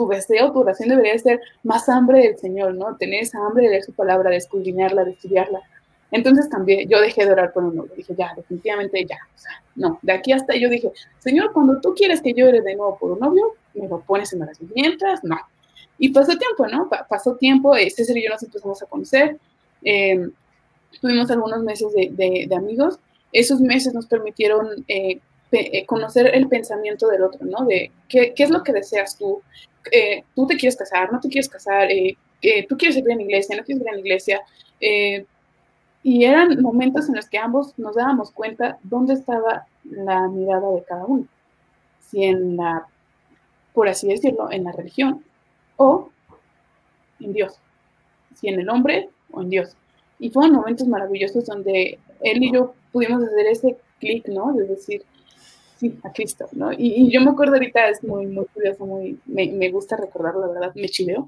[0.00, 2.96] tu, deseo, tu oración debería ser más hambre del Señor, ¿no?
[2.96, 5.60] Tener esa hambre de leer su palabra, de escudriñarla, de estudiarla.
[6.10, 7.92] Entonces también yo dejé de orar por un novio.
[7.94, 9.18] Dije, ya, definitivamente ya.
[9.34, 12.62] O sea, no, de aquí hasta yo dije, Señor, cuando tú quieres que yo ore
[12.62, 14.72] de nuevo por un novio, me lo pones en oración.
[14.74, 15.36] Mientras, no.
[15.98, 16.88] Y pasó tiempo, ¿no?
[17.08, 19.36] pasó tiempo, eh, César y yo nos empezamos a conocer.
[19.84, 20.30] Eh,
[21.00, 22.98] tuvimos algunos meses de, de, amigos.
[23.32, 25.20] Esos meses nos permitieron eh,
[25.86, 27.64] conocer el pensamiento del otro, ¿no?
[27.66, 29.42] De qué, qué es lo que deseas tú.
[29.90, 31.88] Eh, tú te quieres casar, no te quieres casar,
[32.68, 34.40] tú quieres servir en la iglesia, no quieres ir en la iglesia.
[36.02, 40.84] y eran momentos en los que ambos nos dábamos cuenta dónde estaba la mirada de
[40.84, 41.26] cada uno.
[42.00, 42.86] Si en la,
[43.72, 45.24] por así decirlo, en la religión
[45.76, 46.10] o
[47.20, 47.58] en Dios.
[48.34, 49.76] Si en el hombre o en Dios.
[50.18, 54.52] Y fueron momentos maravillosos donde él y yo pudimos hacer ese clic, ¿no?
[54.52, 55.04] De decir,
[55.80, 56.70] sí, a Cristo, ¿no?
[56.72, 60.74] Y, yo me acuerdo ahorita, es muy, muy curioso, muy, me, gusta recordarlo, la verdad,
[60.74, 61.26] me chiveo.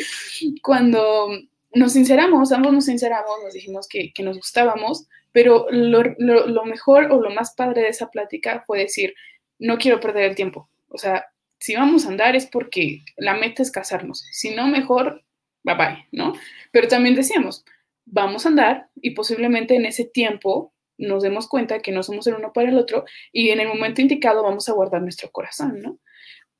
[0.62, 1.28] Cuando
[1.74, 7.20] nos sinceramos, ambos nos sinceramos, nos dijimos que, nos gustábamos, pero lo, lo, mejor o
[7.20, 9.14] lo más padre de esa plática fue decir,
[9.58, 10.70] no quiero perder el tiempo.
[10.88, 11.26] O sea,
[11.58, 14.24] si vamos a andar es porque la meta es casarnos.
[14.30, 15.24] Si no, mejor,
[15.64, 16.34] bye bye, ¿no?
[16.70, 17.64] Pero también decíamos,
[18.06, 22.34] vamos a andar y posiblemente en ese tiempo nos demos cuenta que no somos el
[22.34, 25.98] uno para el otro y en el momento indicado vamos a guardar nuestro corazón, ¿no?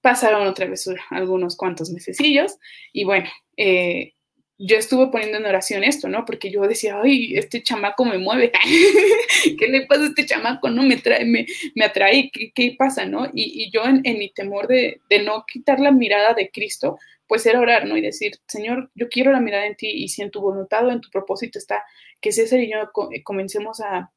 [0.00, 2.56] Pasaron otra vez algunos cuantos mesecillos
[2.92, 4.14] y bueno, eh,
[4.60, 6.24] yo estuve poniendo en oración esto, ¿no?
[6.24, 8.50] Porque yo decía, ay, este chamaco me mueve,
[9.58, 10.68] ¿qué le pasa a este chamaco?
[10.68, 11.46] No me, trae, me,
[11.76, 13.30] me atrae, ¿Qué, pasa, no?
[13.32, 16.98] Y, yo en, mi temor de, de, no quitar la mirada de Cristo,
[17.28, 17.96] pues era orar, ¿no?
[17.96, 20.90] Y decir, Señor, yo quiero la mirada en ti y si en tu voluntad o
[20.90, 21.84] en tu propósito está
[22.20, 22.78] que César y yo
[23.12, 24.10] eh, comencemos a,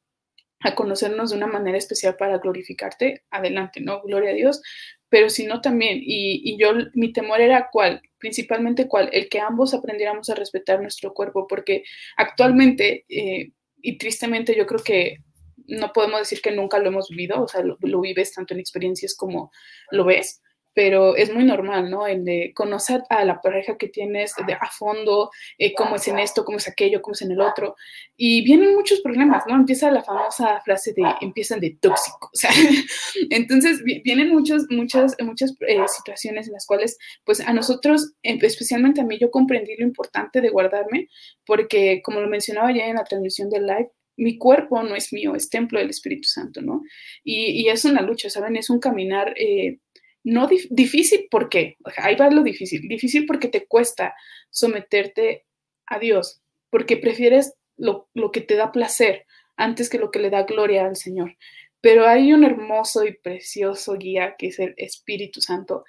[0.64, 4.02] a conocernos de una manera especial para glorificarte, adelante, ¿no?
[4.02, 4.62] Gloria a Dios,
[5.08, 9.40] pero si no también, y, y, yo, mi temor era cuál, principalmente cuál, el que
[9.40, 11.84] ambos aprendiéramos a respetar nuestro cuerpo, porque
[12.16, 13.50] actualmente, eh,
[13.82, 15.18] y tristemente yo creo que
[15.66, 18.60] no podemos decir que nunca lo hemos vivido, o sea, lo, lo vives tanto en
[18.60, 19.50] experiencias como
[19.90, 20.40] lo ves,
[20.74, 22.06] pero es muy normal, ¿no?
[22.06, 26.18] El de conocer a la pareja que tienes de a fondo, eh, cómo es en
[26.18, 27.76] esto, cómo es aquello, cómo es en el otro.
[28.16, 29.54] Y vienen muchos problemas, ¿no?
[29.54, 32.50] Empieza la famosa frase de empiezan de tóxico, o sea,
[33.30, 39.00] entonces vienen muchos, muchas, muchas eh, situaciones en las cuales, pues a nosotros, em, especialmente
[39.00, 41.08] a mí, yo comprendí lo importante de guardarme,
[41.44, 45.34] porque como lo mencionaba ya en la transmisión del live, mi cuerpo no es mío,
[45.34, 46.82] es templo del Espíritu Santo, ¿no?
[47.24, 48.56] Y, y es una lucha, ¿saben?
[48.56, 49.78] Es un caminar eh,
[50.24, 51.76] no difícil, ¿por qué?
[51.96, 52.86] Ahí va lo difícil.
[52.88, 54.14] Difícil porque te cuesta
[54.50, 55.46] someterte
[55.86, 60.30] a Dios, porque prefieres lo, lo que te da placer antes que lo que le
[60.30, 61.36] da gloria al Señor.
[61.80, 65.84] Pero hay un hermoso y precioso guía que es el Espíritu Santo,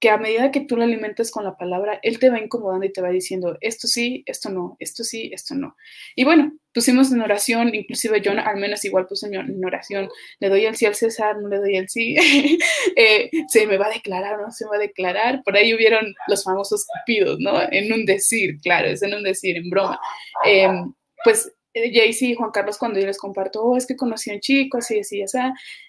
[0.00, 2.92] que a medida que tú lo alimentas con la palabra, Él te va incomodando y
[2.92, 5.76] te va diciendo, esto sí, esto no, esto sí, esto no.
[6.14, 10.08] Y bueno, pusimos en oración, inclusive yo al menos igual puse en oración,
[10.38, 12.16] le doy el sí al César, no le doy el sí,
[12.96, 16.44] eh, se me va a declarar, no se va a declarar, por ahí hubieron los
[16.44, 17.60] famosos cupidos, ¿no?
[17.72, 19.98] En un decir, claro, es en un decir, en broma.
[20.44, 20.92] Em,
[21.24, 21.52] pues
[21.92, 24.78] Jaycee y Juan Carlos cuando yo les comparto, oh, es que conocí a un chico,
[24.78, 25.38] así, así, así,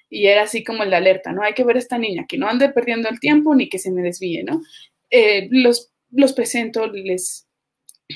[0.10, 1.44] y era así como la alerta, ¿no?
[1.44, 3.92] Hay que ver a esta niña, que no ande perdiendo el tiempo ni que se
[3.92, 4.62] me desvíe, ¿no?
[5.10, 7.48] Eh, los, los presento, les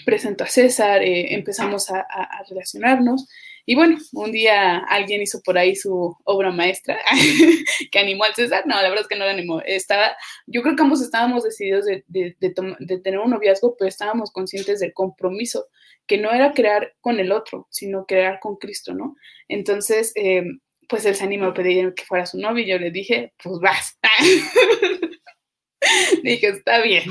[0.06, 3.28] presento a César, eh, empezamos a, a, relacionarnos.
[3.66, 6.98] Y bueno, un día alguien hizo por ahí su obra maestra
[7.92, 8.64] que animó al César.
[8.66, 9.62] No, la verdad es que no lo animó.
[9.62, 10.16] Estaba,
[10.48, 14.80] yo creo que ambos estábamos decididos de, de, de, tener un noviazgo, pero estábamos conscientes
[14.80, 15.68] del compromiso,
[16.08, 19.16] que no era crear con el otro, sino crear con Cristo, ¿no?
[19.48, 20.44] Entonces, eh,
[20.90, 23.60] pues él se animó a pedir que fuera su novio y yo le dije, pues
[23.62, 23.98] vas.
[26.24, 27.04] dije, está bien,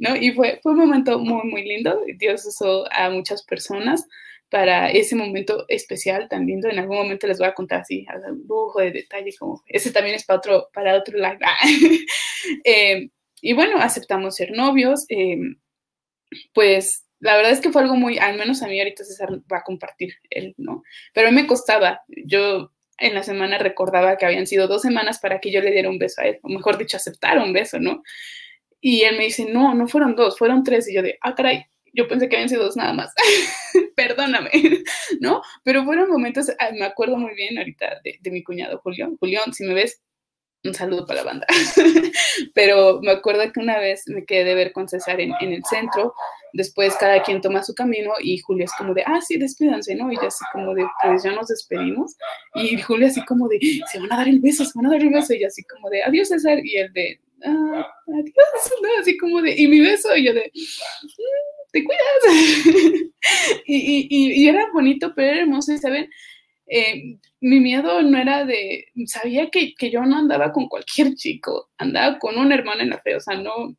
[0.00, 0.16] ¿no?
[0.16, 2.00] Y fue, fue un momento muy, muy lindo.
[2.18, 4.06] Dios usó a muchas personas
[4.50, 6.68] para ese momento especial tan lindo.
[6.68, 10.16] En algún momento les voy a contar así, a lujo de detalle, como ese también
[10.16, 11.38] es para otro, para otro live.
[12.64, 13.08] eh,
[13.40, 15.04] y bueno, aceptamos ser novios.
[15.08, 15.38] Eh,
[16.52, 19.58] pues la verdad es que fue algo muy, al menos a mí ahorita César va
[19.58, 20.82] a compartir él, ¿no?
[21.14, 25.18] Pero a mí me costaba, yo en la semana recordaba que habían sido dos semanas
[25.20, 27.78] para que yo le diera un beso a él, o mejor dicho, aceptara un beso,
[27.78, 28.02] ¿no?
[28.80, 30.88] Y él me dice, no, no fueron dos, fueron tres.
[30.88, 33.12] Y yo de, ah, caray, yo pensé que habían sido dos nada más.
[33.96, 34.50] Perdóname,
[35.20, 35.42] ¿no?
[35.64, 39.16] Pero fueron momentos, ah, me acuerdo muy bien ahorita de, de mi cuñado Julián.
[39.18, 40.00] Julián, si me ves,
[40.64, 41.46] un saludo para la banda.
[42.54, 45.64] Pero me acuerdo que una vez me quedé de ver con César en, en, el
[45.64, 46.14] centro,
[46.52, 50.12] después cada quien toma su camino y Julia es como de, ah, sí, despídanse, ¿no?
[50.12, 52.16] Y yo así como de, pues ya nos despedimos.
[52.54, 53.58] Y Julia así como de,
[53.90, 55.34] se van a dar el beso, se van a dar el beso.
[55.34, 56.58] Y así como de, adiós César.
[56.62, 58.88] Y el de, ah, adiós, ¿no?
[59.00, 62.04] Así como de, y mi beso, y yo de, mm, te cuidas.
[63.66, 66.10] y, y, y, era bonito, pero hermoso, y saben,
[66.72, 71.70] eh, mi miedo no era de, sabía que, que, yo no andaba con cualquier chico,
[71.76, 73.76] andaba con un hermano en la fe, o sea, no,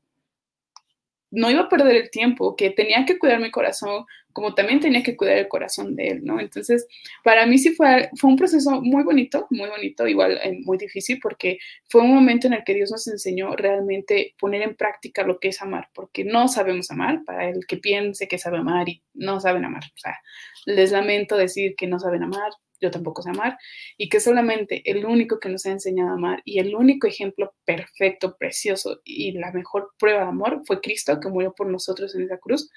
[1.32, 5.04] no iba a perder el tiempo, que tenía que cuidar mi corazón, como también tenía
[5.04, 6.42] que cuidar el corazón de él, ¿no?
[6.42, 6.86] Entonces,
[7.24, 11.20] para mí sí fue, fue un proceso muy bonito, muy bonito, igual eh, muy difícil,
[11.22, 15.40] porque fue un momento en el que Dios nos enseñó realmente poner en práctica lo
[15.40, 19.02] que es amar, porque no sabemos amar, para el que piense que sabe amar y
[19.14, 20.20] no saben amar, o sea,
[20.66, 22.52] les lamento decir que no saben amar,
[22.82, 23.58] yo tampoco sé amar,
[23.98, 27.54] y que solamente el único que nos ha enseñado a amar y el único ejemplo
[27.64, 32.24] perfecto, precioso y la mejor prueba de amor fue Cristo, que murió por nosotros en
[32.24, 32.70] esa cruz.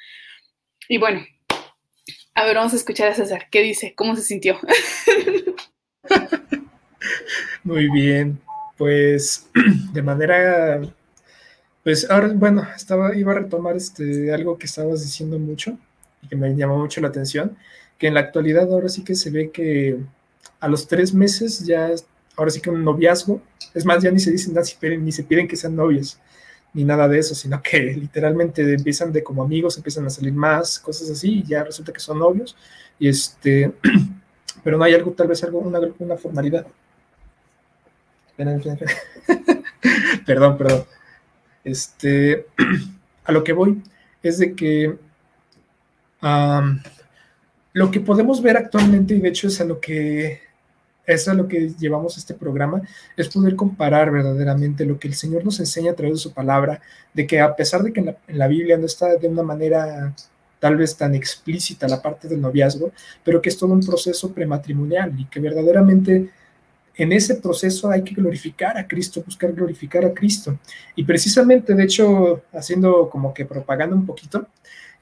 [0.88, 1.24] Y bueno,
[2.34, 3.48] a ver, vamos a escuchar a César.
[3.50, 3.94] ¿Qué dice?
[3.94, 4.58] ¿Cómo se sintió?
[7.64, 8.40] Muy bien,
[8.76, 9.48] pues
[9.92, 10.82] de manera,
[11.82, 15.78] pues ahora, bueno, estaba, iba a retomar este, algo que estabas diciendo mucho
[16.22, 17.56] y que me llamó mucho la atención
[18.06, 19.98] en la actualidad ahora sí que se ve que
[20.60, 21.90] a los tres meses ya,
[22.36, 23.40] ahora sí que un noviazgo,
[23.74, 24.54] es más, ya ni se dicen
[25.04, 26.18] ni se piden que sean novios,
[26.72, 30.78] ni nada de eso, sino que literalmente empiezan de como amigos, empiezan a salir más,
[30.78, 32.56] cosas así, y ya resulta que son novios,
[32.98, 33.72] y este,
[34.64, 35.60] pero no hay algo, tal vez algo,
[35.98, 36.66] una formalidad.
[40.26, 40.84] perdón, perdón.
[41.62, 42.46] Este,
[43.24, 43.82] a lo que voy
[44.22, 44.96] es de que
[47.74, 50.40] lo que podemos ver actualmente, y de hecho es a lo que
[51.06, 52.80] es a lo que llevamos este programa,
[53.14, 56.80] es poder comparar verdaderamente lo que el Señor nos enseña a través de su palabra,
[57.12, 60.14] de que a pesar de que en la, Biblia no está de una manera
[60.60, 62.90] tal vez tan explícita la parte del noviazgo,
[63.22, 66.30] pero que es todo un proceso prematrimonial y que verdaderamente
[66.96, 70.58] en ese proceso hay que glorificar a Cristo, buscar glorificar a Cristo.
[70.96, 74.46] Y precisamente, de hecho, haciendo como que propaganda un poquito,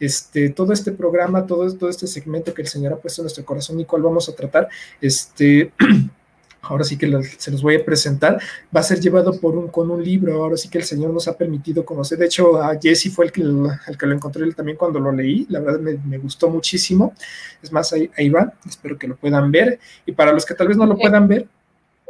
[0.00, 3.44] este, todo este programa, todo, todo este segmento que el Señor ha puesto en nuestro
[3.44, 4.68] corazón y cual vamos a tratar,
[5.00, 5.72] este,
[6.62, 8.40] ahora sí que se los voy a presentar,
[8.74, 11.26] va a ser llevado por un, con un libro, ahora sí que el Señor nos
[11.28, 14.76] ha permitido conocer, de hecho a Jesse fue el que, el que lo encontré también
[14.76, 17.14] cuando lo leí, la verdad me, gustó muchísimo,
[17.62, 20.68] es más, ahí, ahí, va, espero que lo puedan ver, y para los que tal
[20.68, 21.46] vez no lo puedan ver,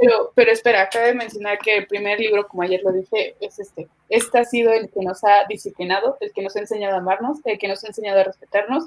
[0.02, 3.86] pero, pero espera, de mencionar que el primer libro, como ayer lo dije, es este.
[4.08, 7.38] Este ha sido el que nos ha disciplinado, el que nos ha enseñado a amarnos,
[7.44, 8.86] el que nos ha enseñado a respetarnos,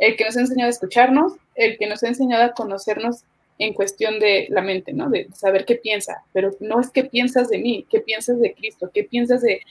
[0.00, 3.22] el que nos ha enseñado a escucharnos, el que nos ha enseñado a conocernos
[3.58, 5.08] en cuestión de la mente, ¿no?
[5.08, 8.90] De saber qué piensa, pero no es qué piensas de mí, qué piensas de Cristo,
[8.92, 9.62] qué piensas de,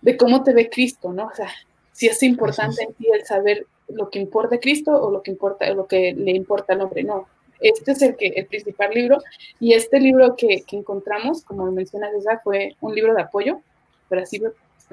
[0.00, 1.26] de cómo te ve Cristo, ¿no?
[1.26, 1.50] O sea,
[1.90, 5.32] si es importante en ti el saber lo que importa a Cristo o lo que
[5.32, 7.26] importa, lo que le importa al hombre, no.
[7.62, 9.18] Este es el, que, el principal libro
[9.60, 13.60] y este libro que, encontramos, como menciona César, fue un libro de apoyo,
[14.08, 14.40] pero así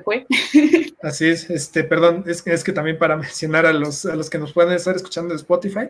[0.03, 0.25] fue.
[1.01, 4.37] Así es, este, perdón, es es que también para mencionar a los, a los que
[4.37, 5.89] nos pueden estar escuchando de Spotify,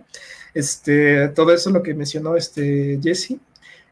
[0.53, 3.35] este, todo eso lo que mencionó este Jesse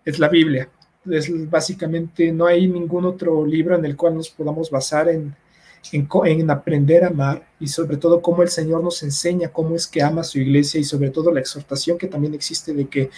[0.06, 0.69] es la Biblia.
[1.10, 5.36] Es básicamente no hay ningún otro libro en el cual nos podamos basar en,
[5.92, 10.02] en, aprender a amar y sobre todo cómo el Señor nos enseña cómo es que
[10.02, 13.10] ama su iglesia y sobre todo la exhortación que también existe de que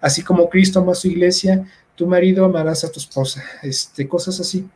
[0.00, 4.40] así como Cristo ama a su iglesia, tu marido amarás a tu esposa, este, cosas
[4.40, 4.68] así.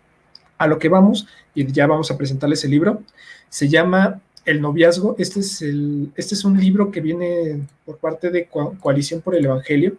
[0.57, 3.03] A lo que vamos, y ya vamos a presentarles el libro,
[3.49, 5.16] se llama El noviazgo.
[5.18, 8.49] Este es, el, este es un libro que viene por parte de
[8.81, 9.97] Coalición por el Evangelio.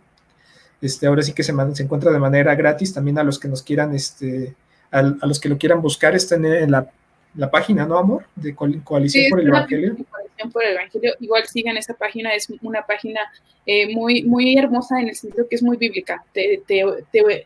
[0.81, 3.63] Este, ahora sí que se, se encuentra de manera gratis también a los que nos
[3.63, 4.55] quieran, este,
[4.91, 6.89] a, los que lo quieran buscar, está en la
[7.35, 8.25] la página, ¿no, amor?
[8.35, 9.95] De Coalición por el Evangelio.
[10.09, 11.13] Coalición por el Evangelio.
[11.19, 13.21] Igual sigan esa página, es una página
[13.65, 16.23] eh, muy, muy hermosa en el sentido que es muy bíblica.
[16.33, 16.83] Te, te,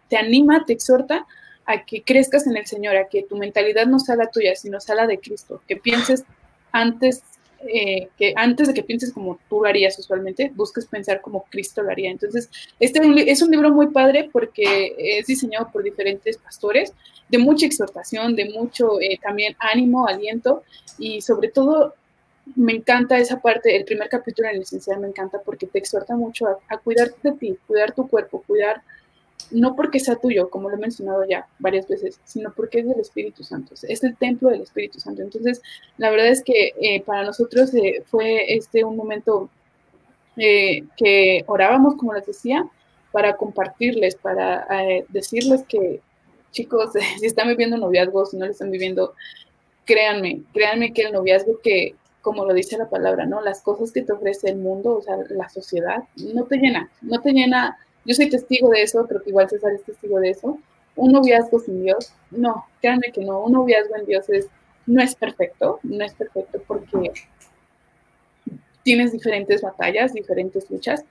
[0.09, 1.25] te, anima, te exhorta
[1.65, 4.79] a que crezcas en el Señor, a que tu mentalidad no sea la tuya, sino
[4.79, 6.23] sea la de Cristo, que pienses
[6.71, 7.23] antes
[7.67, 11.81] eh, que antes de que pienses como tú lo harías usualmente, busques pensar como Cristo
[11.81, 12.09] lo haría.
[12.09, 12.49] Entonces,
[12.79, 12.99] este
[13.29, 16.93] es un libro muy padre porque es diseñado por diferentes pastores,
[17.27, 20.63] de mucha exhortación, de mucho eh, también ánimo, aliento
[20.97, 21.95] y sobre todo
[22.55, 26.15] me encanta esa parte, el primer capítulo en el esencial me encanta porque te exhorta
[26.15, 28.81] mucho a, a cuidar de ti, cuidar tu cuerpo, cuidar
[29.51, 32.99] no porque sea tuyo, como lo he mencionado ya varias veces, sino porque es del
[32.99, 35.21] Espíritu Santo, es el templo del Espíritu Santo.
[35.21, 35.61] Entonces,
[35.97, 39.49] la verdad es que eh, para nosotros eh, fue este un momento
[40.37, 42.65] eh, que orábamos, como les decía,
[43.11, 44.67] para compartirles, para
[45.09, 45.99] decirles que,
[46.51, 49.15] chicos, si están viviendo noviazgo, si no lo están viviendo,
[49.85, 53.41] créanme, créanme que el noviazgo que, como lo dice la palabra, ¿no?
[53.41, 56.03] Las cosas que te ofrece el mundo, o sea, la sociedad,
[56.35, 57.77] no te llena, no te llena
[58.09, 60.57] yo soy testigo de eso, creo que igual César es testigo de eso.
[60.95, 64.47] un noviazgo sin Dios, no, créanme que no, un noviazgo en Dios es,
[64.87, 67.11] no es perfecto, no es perfecto porque
[68.81, 71.05] tienes diferentes batallas, diferentes luchas,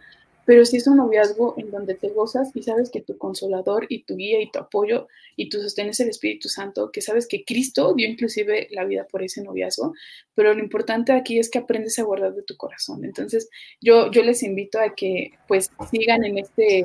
[0.48, 4.04] pero si es un noviazgo en donde te gozas y sabes que tu consolador y
[4.04, 7.44] tu guía y tu apoyo y tu sostén es el Espíritu Santo, que sabes que
[7.44, 9.92] Cristo dio inclusive la vida por ese noviazgo,
[10.34, 13.04] pero lo importante aquí es que aprendes a guardar de tu corazón.
[13.04, 13.50] Entonces,
[13.82, 16.82] yo, yo les invito a que pues sigan en este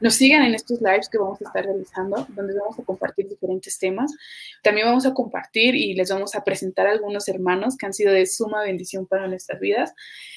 [0.00, 3.78] nos sigan en estos lives que vamos a estar realizando, donde vamos a compartir diferentes
[3.78, 4.12] temas.
[4.62, 8.12] También vamos a compartir y les vamos a presentar a algunos hermanos que han sido
[8.12, 9.92] de suma bendición para nuestras vidas.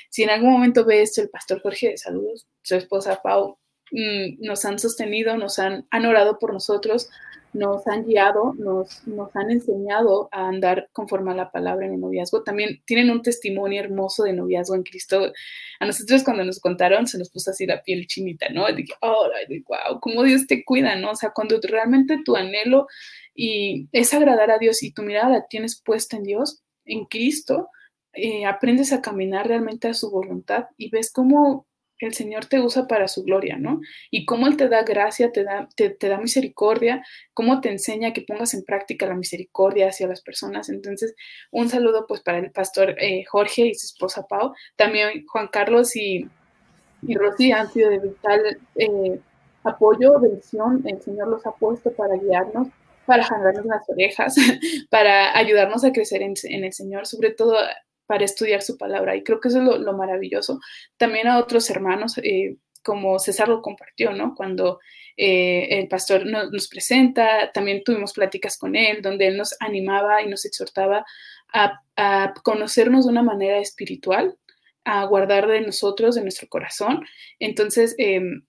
[0.09, 3.57] Si en algún momento ve esto el pastor Jorge, de saludos, su esposa Pau,
[3.91, 7.09] mm, nos han sostenido, nos han, han orado por nosotros,
[7.53, 11.99] nos han guiado, nos, nos han enseñado a andar conforme a la palabra en el
[11.99, 12.43] noviazgo.
[12.43, 15.31] También tienen un testimonio hermoso de noviazgo en Cristo.
[15.79, 18.69] A nosotros cuando nos contaron se nos puso así la piel chinita, ¿no?
[18.69, 19.29] Y oh,
[19.67, 21.11] wow, cómo Dios te cuida, ¿no?
[21.11, 22.87] O sea, cuando realmente tu anhelo
[23.35, 27.69] y es agradar a Dios y tu mirada la tienes puesta en Dios, en Cristo,
[28.13, 31.65] eh, aprendes a caminar realmente a su voluntad y ves cómo
[32.05, 33.81] el Señor te usa para su gloria, ¿no?
[34.09, 38.21] Y cómo Él te da gracia, te da, te, da misericordia, cómo te enseña que
[38.21, 40.69] pongas en práctica la misericordia hacia las personas.
[40.69, 41.15] Entonces,
[41.51, 44.53] un saludo pues para el pastor eh, Jorge y su esposa Pau.
[44.75, 46.27] También Juan Carlos y,
[47.03, 49.19] y Rosy han sido de vital eh,
[49.63, 50.83] apoyo, bendición.
[50.85, 52.67] El Señor los ha puesto para guiarnos
[53.05, 54.35] para jalarnos las orejas,
[54.89, 57.57] para ayudarnos a crecer en, en, el Señor, sobre todo
[58.11, 59.15] para estudiar su palabra.
[59.15, 60.59] Y creo que eso es lo, maravilloso.
[60.97, 64.35] También a otros hermanos, eh, como César lo compartió, ¿no?
[64.35, 64.81] Cuando
[65.15, 70.27] eh, el pastor nos, presenta, también tuvimos pláticas con él, donde él nos animaba y
[70.27, 71.05] nos exhortaba
[71.53, 74.35] a, conocernos de una manera espiritual,
[74.83, 77.05] a guardar de nosotros, de nuestro corazón.
[77.39, 78.43] Entonces, em,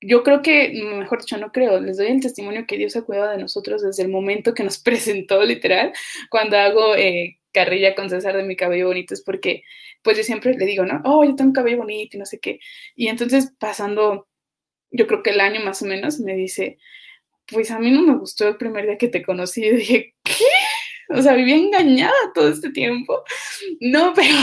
[0.00, 3.32] yo creo que, mejor dicho, no creo, les doy el testimonio que Dios ha cuidado
[3.32, 5.92] de nosotros desde el momento que nos presentó, literal,
[6.30, 9.62] cuando hago eh, carrilla con César de mi cabello bonito es porque,
[10.02, 11.00] pues yo siempre le digo, ¿no?
[11.04, 12.58] Oh, yo tengo cabello bonito y no sé qué.
[12.94, 14.28] Y entonces pasando,
[14.90, 16.78] yo creo que el año más o menos, me dice,
[17.46, 19.64] pues a mí no me gustó el primer día que te conocí.
[19.64, 20.44] Y dije, ¿qué?
[21.10, 23.22] O sea, viví engañada todo este tiempo.
[23.80, 24.36] No, pero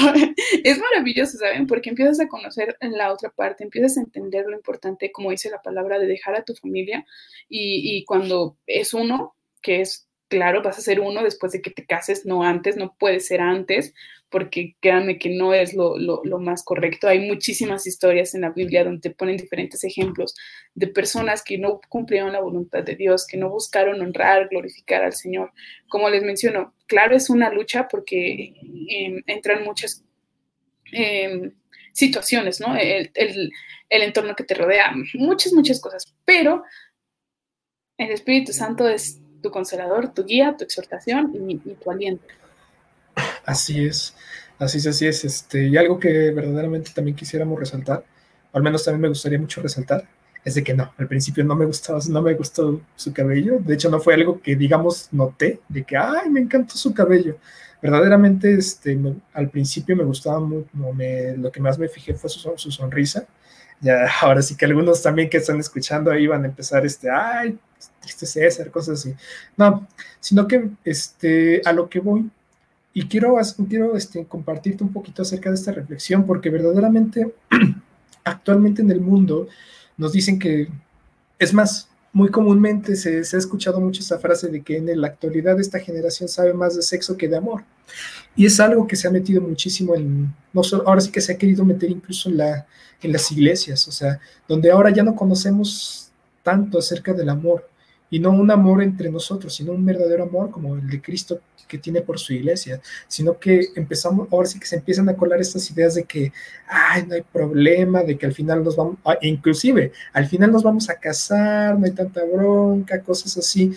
[0.64, 1.68] es maravilloso, ¿saben?
[1.68, 5.62] Porque empiezas a conocer la otra parte, empiezas a entender lo importante, como dice la
[5.62, 7.05] palabra, de dejar a tu familia.
[7.49, 11.71] Y, y cuando es uno, que es claro, vas a ser uno después de que
[11.71, 13.93] te cases, no antes, no puede ser antes,
[14.29, 15.99] porque créanme que no es lo,
[16.39, 17.09] más correcto.
[17.09, 20.34] Hay muchísimas historias en la Biblia donde ponen diferentes ejemplos
[20.73, 25.11] de personas que no cumplieron la voluntad de Dios, que no buscaron honrar, glorificar al
[25.11, 25.51] Señor.
[25.89, 28.53] Como les menciono, claro, es una lucha porque
[28.88, 30.01] em, entran muchas
[30.93, 31.51] em,
[31.91, 32.73] situaciones, ¿no?
[32.77, 33.51] El
[33.89, 36.63] entorno que te rodea, muchas, muchas cosas, pero
[37.97, 42.23] el Espíritu Santo es tu consolador, tu guía, tu exhortación y, tu aliento.
[43.45, 44.15] Así es,
[44.59, 45.25] así es, así es.
[45.25, 48.03] Este, y algo que verdaderamente también quisiéramos resaltar,
[48.51, 50.07] o al menos también me gustaría mucho resaltar,
[50.43, 53.59] es de que no, al principio no me gustaba, no me gustó su cabello.
[53.59, 57.37] De hecho, no fue algo que, digamos, noté, de que, ay, me encantó su cabello.
[57.81, 58.97] Verdaderamente, este,
[59.33, 63.27] al principio me gustaba mucho, me, lo que más me fijé fue su, su sonrisa
[63.81, 67.57] ya ahora sí que algunos también que están escuchando ahí van a empezar este, ay,
[68.01, 69.15] triste César, cosas así.
[69.55, 69.87] No,
[70.19, 72.29] sino que este, a lo que voy,
[72.93, 73.37] y quiero,
[73.69, 77.33] quiero este, compartirte un poquito acerca de esta reflexión, porque verdaderamente
[78.23, 79.47] actualmente en el mundo
[79.97, 80.67] nos dicen que,
[81.39, 85.07] es más, muy comúnmente se, se, ha escuchado mucho esa frase de que en la
[85.07, 87.63] actualidad esta generación sabe más de sexo que de amor.
[88.35, 91.31] Y es algo que se ha metido muchísimo en, no solo, ahora sí que se
[91.31, 92.67] ha querido meter incluso en, la,
[93.01, 96.11] en las iglesias, o sea, donde ahora ya no conocemos
[96.43, 97.69] tanto acerca del amor,
[98.12, 101.78] y no un amor entre nosotros, sino un verdadero amor como el de Cristo que
[101.78, 105.72] tiene por su iglesia, sino que empezamos, ahora sí que se empiezan a colar estas
[105.72, 106.34] ideas de que,
[106.68, 110.62] ay, no hay problema, de que al final nos vamos, ah, inclusive, al final nos
[110.62, 113.72] vamos a casar, no hay tanta bronca, cosas así,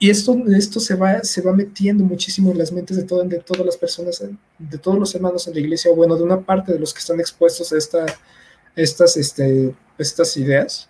[0.00, 3.38] y esto, esto se, va, se va metiendo muchísimo en las mentes de, todo, de
[3.38, 4.20] todas las personas,
[4.58, 7.00] de todos los hermanos en la iglesia, o bueno, de una parte de los que
[7.00, 8.06] están expuestos a esta,
[8.74, 10.88] estas, este, estas ideas.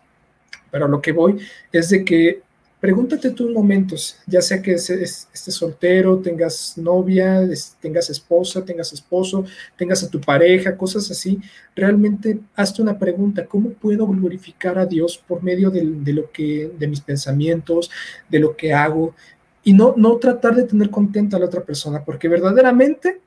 [0.71, 1.41] Pero lo que voy
[1.73, 2.43] es de que
[2.81, 7.47] pregúntate tus momentos, ya sea que estés soltero, tengas novia,
[7.79, 9.45] tengas esposa, tengas esposo,
[9.77, 11.39] tengas a tu pareja, cosas así,
[11.77, 16.89] realmente hazte una pregunta, ¿cómo puedo glorificar a Dios por medio de, lo que, de
[16.89, 17.91] mis pensamientos,
[18.31, 19.15] de lo que hago?
[19.63, 23.21] Y no, no tratar de tener contenta a la otra persona, porque verdaderamente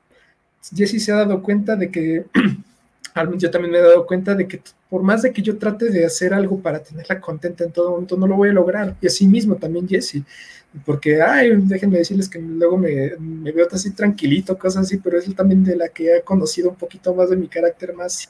[0.74, 2.24] Jesse se ha dado cuenta de que
[3.36, 6.04] yo también me he dado cuenta de que por más de que yo trate de
[6.04, 8.96] hacer algo para tenerla contenta en todo momento, no lo voy a lograr.
[9.00, 10.22] Y así mismo también Jesse,
[10.84, 15.32] porque, ay, déjenme decirles que luego me, me veo así tranquilito, cosas así, pero es
[15.34, 18.28] también de la que he conocido un poquito más de mi carácter más,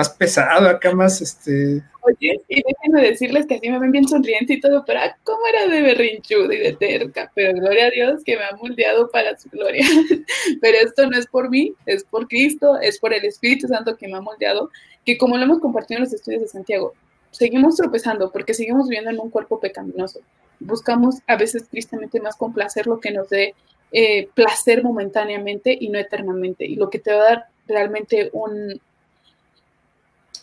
[0.00, 1.82] más pesado, acá más, este...
[2.00, 5.40] Oye, y déjenme decirles que así me ven bien sonriente y todo, pero ah, ¿cómo
[5.46, 7.30] era de berrinchuda y de terca?
[7.34, 9.84] Pero gloria a Dios que me ha moldeado para su gloria.
[10.62, 14.08] pero esto no es por mí, es por Cristo, es por el Espíritu Santo que
[14.08, 14.70] me ha moldeado,
[15.04, 16.94] que como lo hemos compartido en los estudios de Santiago,
[17.30, 20.20] seguimos tropezando porque seguimos viviendo en un cuerpo pecaminoso.
[20.60, 23.54] Buscamos a veces tristemente más complacer lo que nos dé
[23.92, 26.64] eh, placer momentáneamente y no eternamente.
[26.64, 28.80] Y lo que te va a dar realmente un,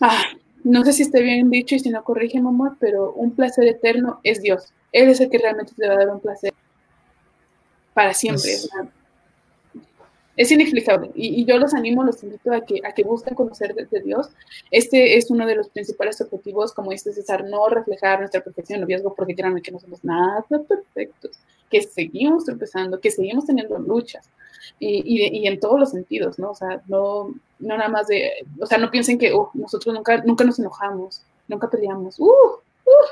[0.02, 0.24] ah,
[0.64, 4.20] no sé si esté bien dicho y si no corrige mamá, pero un placer eterno
[4.24, 4.74] es Dios.
[4.92, 6.54] Él es el que realmente te va a dar un placer
[7.94, 8.54] para siempre.
[8.54, 8.70] Es,
[10.52, 11.12] inexplicable.
[11.16, 14.30] Y, yo los animo, los invito a que, a que busquen conocer de, Dios.
[14.70, 19.16] Este es uno de los principales objetivos, como dice César, no reflejar nuestra perfección noviazgo,
[19.16, 21.40] porque créanme que no somos nada perfectos,
[21.72, 24.30] que seguimos tropezando, que seguimos teniendo luchas
[24.80, 26.52] y, y, en todos los sentidos, ¿no?
[26.52, 30.22] O sea, no, no nada más de, o sea, no piensen que oh, nosotros nunca,
[30.24, 33.08] nunca nos enojamos, nunca peleamos, uh, uh,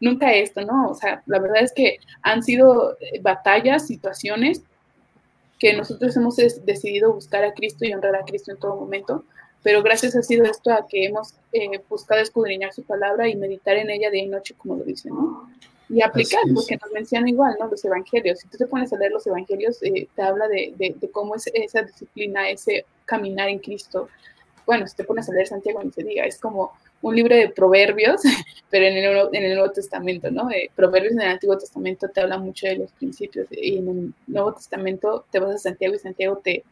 [0.00, 0.90] nunca esto, ¿no?
[0.90, 4.62] O sea, la verdad es que han sido eh, batallas, situaciones
[5.58, 9.24] que nosotros hemos decidido buscar a Cristo y honrar a Cristo en todo momento,
[9.62, 13.76] pero gracias ha sido esto a que hemos eh, buscado escudriñar su palabra y meditar
[13.76, 15.48] en ella día y noche, como lo dice, ¿no?
[15.90, 17.66] y aplicar, porque nos menciona igual, ¿no?
[17.68, 18.40] Los evangelios.
[18.40, 21.50] Si tú te pones a leer los evangelios, eh, te habla de, de, cómo es
[21.54, 24.08] esa disciplina, ese caminar en Cristo.
[24.66, 26.72] Bueno, si te pones a leer Santiago, ni se diga, es como
[27.02, 28.20] un libro de proverbios,
[28.70, 30.50] pero en el, en el Nuevo Testamento, ¿no?
[30.50, 34.14] Eh, proverbios en el Antiguo Testamento te habla mucho de los principios, y en el
[34.26, 36.64] Nuevo Testamento te vas a Santiago y Santiago te,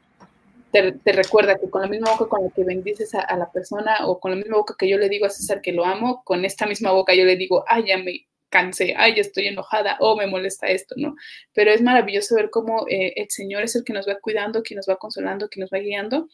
[0.73, 4.07] te, recuerda que con la misma boca con la que bendices a, a, la persona
[4.07, 6.45] o con la misma boca que yo le digo a César que lo amo, con
[6.45, 10.17] esta misma boca yo le digo, ay, ya me, cansé, ay, ya estoy enojada o
[10.17, 11.15] me molesta esto, ¿no?
[11.53, 14.75] Pero es maravilloso ver cómo eh, el Señor es el que nos va cuidando, que
[14.75, 16.29] nos va consolando, que nos va guiando.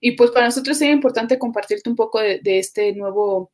[0.00, 3.52] Y pues para nosotros es importante compartirte un poco de, este nuevo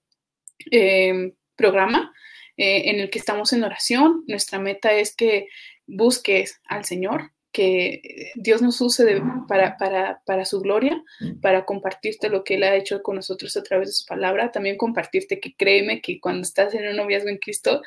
[0.71, 2.13] em, programa
[2.57, 4.25] eh, en el que estamos en oración.
[4.27, 5.49] Nuestra meta es que
[5.87, 11.01] busques al Señor, que Dios nos use para, para, para, su gloria,
[11.41, 14.77] para compartirte lo que Él ha hecho con nosotros a través de su palabra, también
[14.77, 17.81] compartirte que créeme que cuando estás en un noviazgo en Cristo,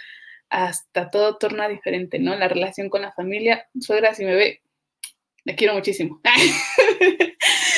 [0.49, 2.35] hasta todo torna diferente, ¿no?
[2.37, 4.61] La relación con la familia, suegra, si me ve,
[5.43, 6.21] la quiero muchísimo.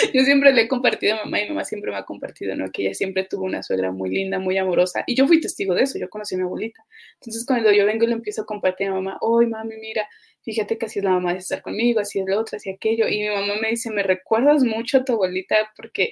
[0.14, 2.72] yo siempre le he compartido a mamá y mamá siempre me ha compartido, ¿no?
[2.72, 5.04] Que ella siempre tuvo una suegra muy linda, muy amorosa.
[5.08, 6.86] Y yo fui testigo de eso, yo conocí a mi abuelita.
[7.16, 10.08] Entonces, cuando yo vengo y le empiezo a compartir a mamá, hoy mami, mira,
[10.44, 13.08] fíjate que así es la mamá de estar conmigo, así es la otra, así aquello.
[13.08, 16.12] Y mi mamá me dice, me recuerdas mucho a tu abuelita porque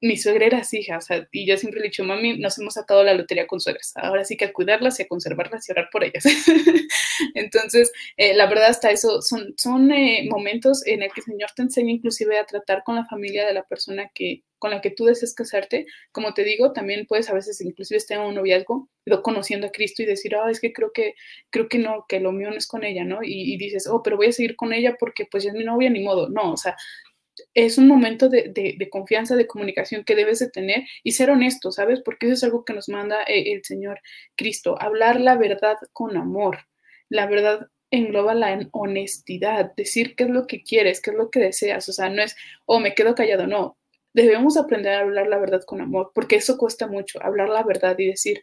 [0.00, 2.58] mi suegra era así, hija, o sea, y yo siempre le he dicho, mami, nos
[2.58, 5.72] hemos sacado la lotería con suegras, ahora sí que a cuidarlas y a conservarlas y
[5.72, 6.24] orar por ellas.
[7.34, 11.50] Entonces, eh, la verdad, hasta eso son, son eh, momentos en el que el Señor
[11.54, 14.90] te enseña inclusive a tratar con la familia de la persona que, con la que
[14.90, 15.86] tú deseas casarte.
[16.12, 18.88] Como te digo, también puedes a veces inclusive estar en un noviazgo,
[19.22, 21.14] conociendo a Cristo y decir, ah, es que creo que,
[21.50, 23.22] creo que no, que lo mío no es con ella, ¿no?
[23.22, 25.64] Y, y dices, oh, pero voy a seguir con ella porque pues ya es mi
[25.64, 26.28] novia, ni modo.
[26.28, 26.76] No, o sea,
[27.54, 32.00] es un momento de, confianza, de comunicación que debes de tener y ser honesto, ¿sabes?
[32.04, 34.00] Porque eso es algo que nos manda eh, el Señor
[34.36, 36.66] Cristo, hablar la verdad con amor.
[37.08, 41.40] La verdad engloba la honestidad, decir qué es lo que quieres, qué es lo que
[41.40, 42.36] deseas, o sea, no es,
[42.66, 43.78] oh, me quedo callado, no.
[44.12, 47.98] Debemos aprender a hablar la verdad con amor, porque eso cuesta mucho, hablar la verdad
[47.98, 48.42] y decir,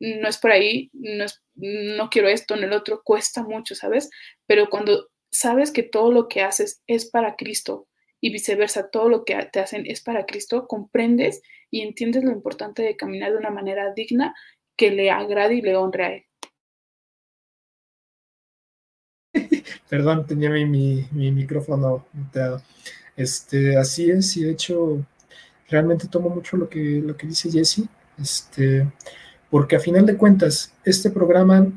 [0.00, 4.10] no es por ahí, no, es, no quiero esto, no el otro, cuesta mucho, ¿sabes?
[4.46, 7.86] Pero cuando sabes que todo lo que haces es para Cristo,
[8.20, 12.82] y viceversa, todo lo que te hacen es para Cristo, comprendes y entiendes lo importante
[12.82, 14.34] de caminar de una manera digna
[14.76, 16.24] que le agrade y le honre a Él.
[19.88, 22.62] Perdón, tenía mi, mi, micrófono muteado.
[23.16, 25.04] Este, así es, y de hecho,
[25.68, 27.84] realmente tomo mucho lo que, lo que dice Jesse,
[28.20, 28.86] este,
[29.50, 31.70] porque a final de cuentas, este programa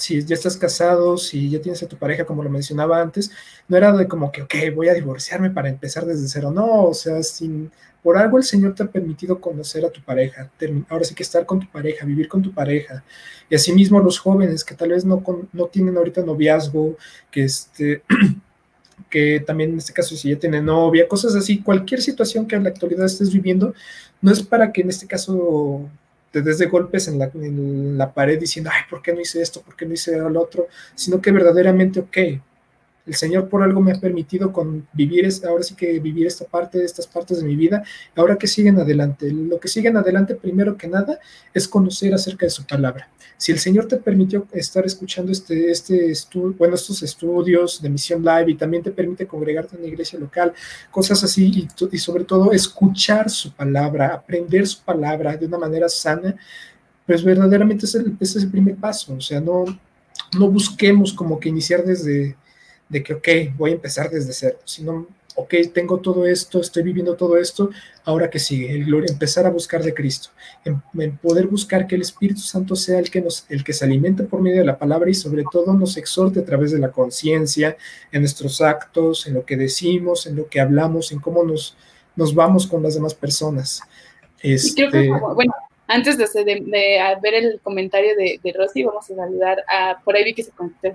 [0.00, 3.30] si ya estás casado, si ya tienes a tu pareja, como lo mencionaba antes,
[3.68, 6.50] no era de como que, ok, voy a divorciarme para empezar desde cero.
[6.50, 7.70] No, o sea, sin,
[8.02, 10.50] por algo el Señor te ha permitido conocer a tu pareja,
[10.88, 13.04] ahora sí que estar con tu pareja, vivir con tu pareja.
[13.48, 15.22] Y asimismo los jóvenes que tal vez no,
[15.52, 16.96] no tienen ahorita noviazgo,
[17.30, 18.02] que este...
[19.08, 22.64] que también en este caso si ya tienen novia, cosas así, cualquier situación que en
[22.64, 23.72] la actualidad estés viviendo,
[24.20, 25.88] no es para que en este caso
[26.30, 29.62] te de golpes en la, la, pared diciendo, ay, ¿por qué no hice esto?
[29.62, 30.68] ¿Por qué no hice lo otro?
[30.94, 32.18] Sino que verdaderamente, ok,
[33.10, 36.84] el Señor por algo me ha permitido con vivir, ahora sí que vivir esta parte,
[36.84, 37.82] estas partes de mi vida,
[38.14, 39.32] ahora que siguen adelante.
[39.32, 41.18] Lo que siguen adelante, primero que nada,
[41.52, 43.10] es conocer acerca de su palabra.
[43.36, 46.12] Si el Señor te permitió estar escuchando este, este
[46.56, 50.52] bueno, estos estudios de Misión Live y también te permite congregarte en la iglesia local,
[50.92, 56.36] cosas así, y, sobre todo escuchar su palabra, aprender su palabra de una manera sana,
[57.04, 59.14] pues verdaderamente ese, es el primer paso.
[59.14, 59.64] O sea, no,
[60.38, 62.36] no busquemos como que iniciar desde
[62.90, 67.16] de que, ok, voy a empezar desde cero, sino ok, tengo todo esto, estoy viviendo
[67.16, 67.70] todo esto,
[68.04, 70.30] ahora que sigue, el gloria, empezar a buscar de Cristo,
[70.64, 74.24] en, poder buscar que el Espíritu Santo sea el que nos, el que se alimente
[74.24, 77.76] por medio de la palabra y sobre todo nos exhorte a través de la conciencia,
[78.12, 81.76] en nuestros actos, en lo que decimos, en lo que hablamos, en cómo nos,
[82.16, 83.80] nos vamos con las demás personas.
[84.42, 84.88] Este,
[85.34, 85.52] bueno,
[85.86, 86.26] antes de,
[87.22, 90.50] ver el comentario de, de, Rosy, vamos a saludar a, por ahí vi que se
[90.50, 90.90] conectó a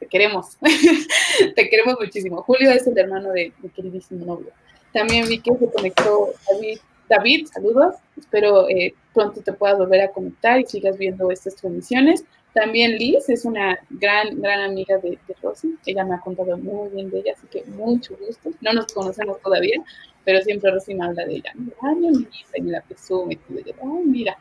[0.00, 0.56] te queremos,
[1.54, 2.42] te queremos muchísimo.
[2.42, 4.48] Julio es el hermano de mi queridísimo novio.
[4.92, 6.78] También vi que se conectó David.
[7.08, 7.96] David, saludos.
[8.18, 12.24] Espero eh, pronto te puedas volver a conectar y sigas viendo estas transmisiones.
[12.54, 15.76] También Liz es una gran, gran amiga de, de Rosy.
[15.86, 18.50] Ella me ha contado muy bien de ella, así que mucho gusto.
[18.60, 19.80] No nos conocemos todavía,
[20.24, 21.52] pero siempre Rosy me habla de ella.
[21.82, 23.38] Ay, mi amiguita, y me la presume.
[23.54, 24.36] Ay, mira.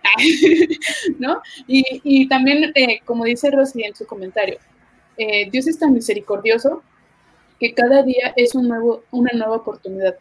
[1.20, 1.42] ¿No?
[1.68, 4.58] Y, y también, eh, como dice Rosy en su comentario,
[5.20, 6.82] eh, Dios es tan misericordioso
[7.60, 8.80] que cada día es una
[9.34, 10.16] nueva oportunidad.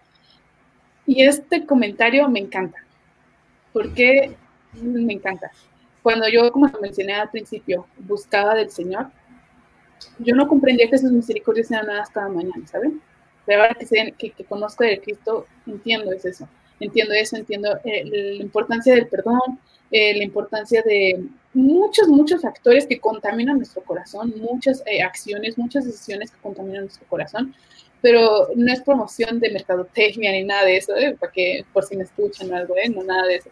[1.07, 2.79] Y este comentario me encanta.
[3.73, 4.37] ¿Por qué
[4.83, 5.51] me encanta?
[6.03, 9.07] Cuando yo, como mencioné al principio, buscaba del Señor,
[10.19, 13.01] yo no comprendía que sus misericordias eran nada cada mañana, ¿saben?
[13.47, 16.49] Pero ahora que, que, que conozco de Cristo, entiendo eso.
[16.81, 19.59] Entiendo eso, entiendo eh, la importancia del perdón,
[19.91, 21.25] eh, la importancia de
[21.55, 27.07] muchos, muchos factores que contaminan nuestro corazón, muchas eh, acciones, muchas decisiones que contaminan nuestro
[27.09, 27.55] corazón,
[28.01, 31.17] pero no es promoción de mercadotecnia ni nada de eso, ¿eh?
[31.19, 33.51] para que por si me escuchan o algo, no nada de eso.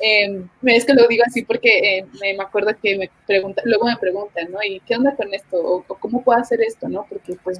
[0.00, 4.52] Em, es que lo digo así porque me, acuerdo que me preguntan, luego me preguntan,
[4.52, 4.62] ¿no?
[4.62, 5.56] ¿Y qué onda con esto?
[5.58, 6.88] ¿O, cómo puedo hacer esto?
[6.88, 7.04] ¿No?
[7.08, 7.58] Porque pues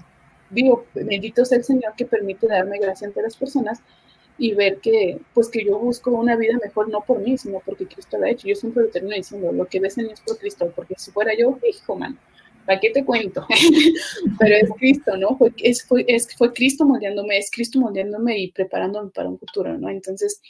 [0.51, 3.81] digo, bendito sea el Señor que permite darme gracia ante las personas,
[4.39, 7.86] y ver que, pues que yo busco una vida mejor no por mí, sino porque
[7.86, 8.47] Cristo la ha hecho.
[8.47, 11.11] Yo siempre lo termino diciendo, lo que ves en mí es por Cristo, porque si
[11.11, 12.18] fuera yo, hijo, man,
[12.64, 13.47] ¿para qué te cuento?
[14.39, 15.36] Pero es Cristo, ¿no?
[15.36, 19.76] Fue, es, fue, es, fue Cristo moldeándome, es Cristo moldeándome y preparándome para un futuro,
[19.76, 19.91] ¿no?
[19.91, 20.41] Entonces,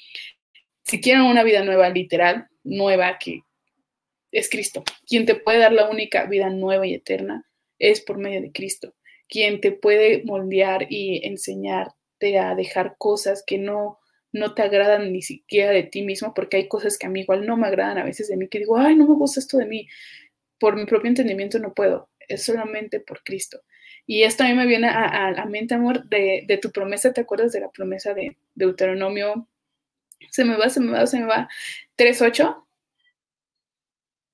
[0.84, 3.42] si quieren una vida nueva, literal, nueva, que
[4.32, 4.84] es Cristo.
[5.06, 7.46] Quien te puede dar la única vida nueva y eterna
[7.78, 8.94] es por medio de Cristo.
[9.28, 11.92] Quien te puede moldear y enseñar
[12.38, 13.98] a dejar cosas que no,
[14.32, 17.46] no te agradan ni siquiera de ti mismo, porque hay cosas que a mí igual
[17.46, 19.66] no me agradan a veces de mí, que digo, ay, no me gusta esto de
[19.66, 19.88] mí,
[20.58, 23.62] por mi propio entendimiento no puedo, es solamente por Cristo.
[24.06, 27.20] Y esto a mí me viene a, la mente, amor, de, de, tu promesa, ¿te
[27.20, 29.48] acuerdas de la promesa de Deuteronomio?
[30.30, 31.48] Se me va, se me va, se me va.
[31.96, 32.64] 3.8,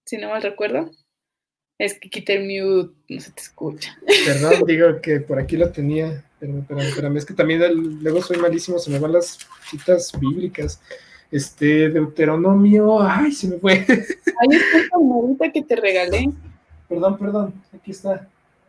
[0.05, 0.91] si no mal recuerdo.
[1.79, 3.99] Es que quité el mute, no se te escucha.
[4.25, 6.25] Perdón, digo que por aquí lo tenía.
[6.39, 7.63] Pero, es que también
[8.03, 9.39] luego soy malísimo, se me van las
[9.71, 10.81] citas bíblicas.
[11.31, 13.73] Este, Deuteronomio, ay, se me fue.
[13.89, 14.49] Ahí
[15.33, 16.31] está que te regalé.
[16.89, 18.29] Perdón, perdón, aquí está.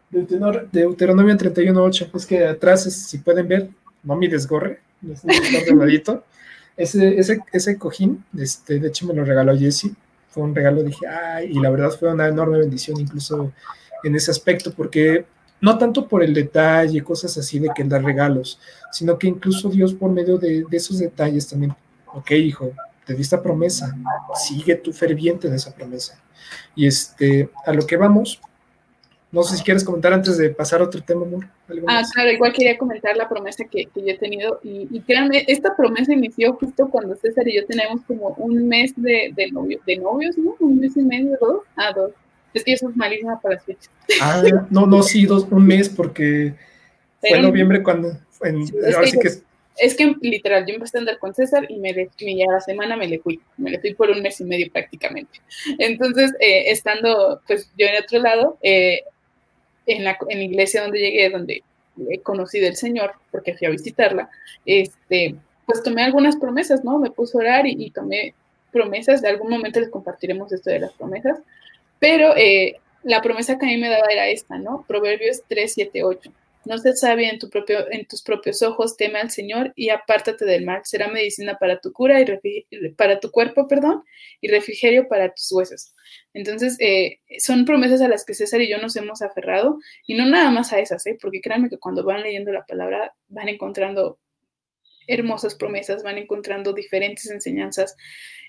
[0.10, 2.10] Deuteronomio 31.8.
[2.16, 3.70] Es que atrás, si pueden ver,
[4.04, 5.28] no mi desgorre, está
[6.78, 9.92] Ese, ese, ese cojín, este, de hecho me lo regaló Jesse.
[10.36, 13.54] Fue un regalo, dije, ay, y la verdad fue una enorme bendición, incluso
[14.04, 15.26] en ese aspecto, porque
[15.62, 18.60] no tanto por el detalle, cosas así de que él da regalos,
[18.92, 21.74] sino que incluso Dios por medio de, esos detalles también,
[22.14, 22.74] ok, hijo,
[23.06, 23.96] te di esta promesa,
[24.36, 26.22] sigue tú ferviente en esa promesa.
[26.76, 28.42] Y este, a lo que vamos,
[29.36, 31.46] no sé si quieres comentar antes de pasar a otro tema, amor.
[31.88, 34.62] Ah, claro, igual quería comentar la promesa que, yo he tenido.
[34.64, 39.34] Y, créanme, esta promesa inició justo cuando César y yo tenemos como un mes de,
[39.36, 40.56] de, novio, de novios, ¿no?
[40.62, 41.64] Un mes y medio, dos.
[41.76, 42.12] Ah, dos.
[42.54, 43.90] Es que eso es malísima para las fechas.
[44.22, 46.54] Ah, no, no, sí, dos, un mes, porque
[47.20, 48.18] fue en noviembre cuando.
[49.76, 52.96] es, que, literal, yo empecé a andar con César y me le, ya la semana
[52.96, 53.42] me le fui.
[53.58, 55.42] Me le fui por un mes y medio prácticamente.
[55.78, 59.02] Entonces, eh, estando pues yo en otro lado, eh,
[59.86, 61.64] en, la, en la iglesia donde llegué, donde
[62.10, 64.30] he conocido al Señor, porque fui a visitarla,
[64.66, 67.00] este, pues tomé algunas promesas, ¿no?
[67.00, 68.34] Me puse a orar y, y tomé
[68.72, 69.22] promesas.
[69.22, 71.40] De algún momento les compartiremos esto de las promesas.
[72.00, 74.84] Pero eh, la promesa que a mí me daba era esta, ¿no?
[74.88, 76.32] Proverbios 3, 7, 8.
[76.66, 80.82] No seas sabia en tus propios ojos, teme al Señor y apártate del mal.
[80.84, 84.04] Será medicina para tu cura y para tu cuerpo, perdón,
[84.42, 85.94] y refrigerio para tus huesos.
[86.34, 90.26] Entonces, eh, son promesas a las que César y yo nos hemos aferrado, y no
[90.26, 91.18] nada más a esas, ¿eh?
[91.22, 94.20] porque créanme que cuando van leyendo la palabra van encontrando
[95.08, 97.96] hermosas promesas, van encontrando diferentes enseñanzas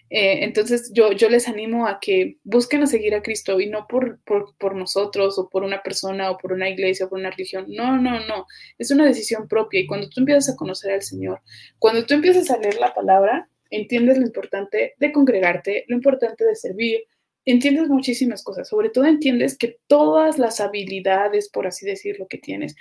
[0.09, 3.87] eh, entonces yo, yo les animo a que busquen a seguir a Cristo y no
[3.89, 7.67] por, por, nosotros o por una persona o por una iglesia o por una religión.
[7.69, 8.47] No, no, no.
[8.79, 11.41] Es una decisión propia y cuando tú empiezas a conocer al Señor,
[11.79, 16.55] cuando tú empiezas a leer la palabra, entiendes lo importante de congregarte, lo importante de
[16.55, 17.01] servir,
[17.47, 18.69] entiendes muchísimas cosas.
[18.69, 22.77] Sobre todo entiendes que todas las habilidades, por así decirlo, que tienes,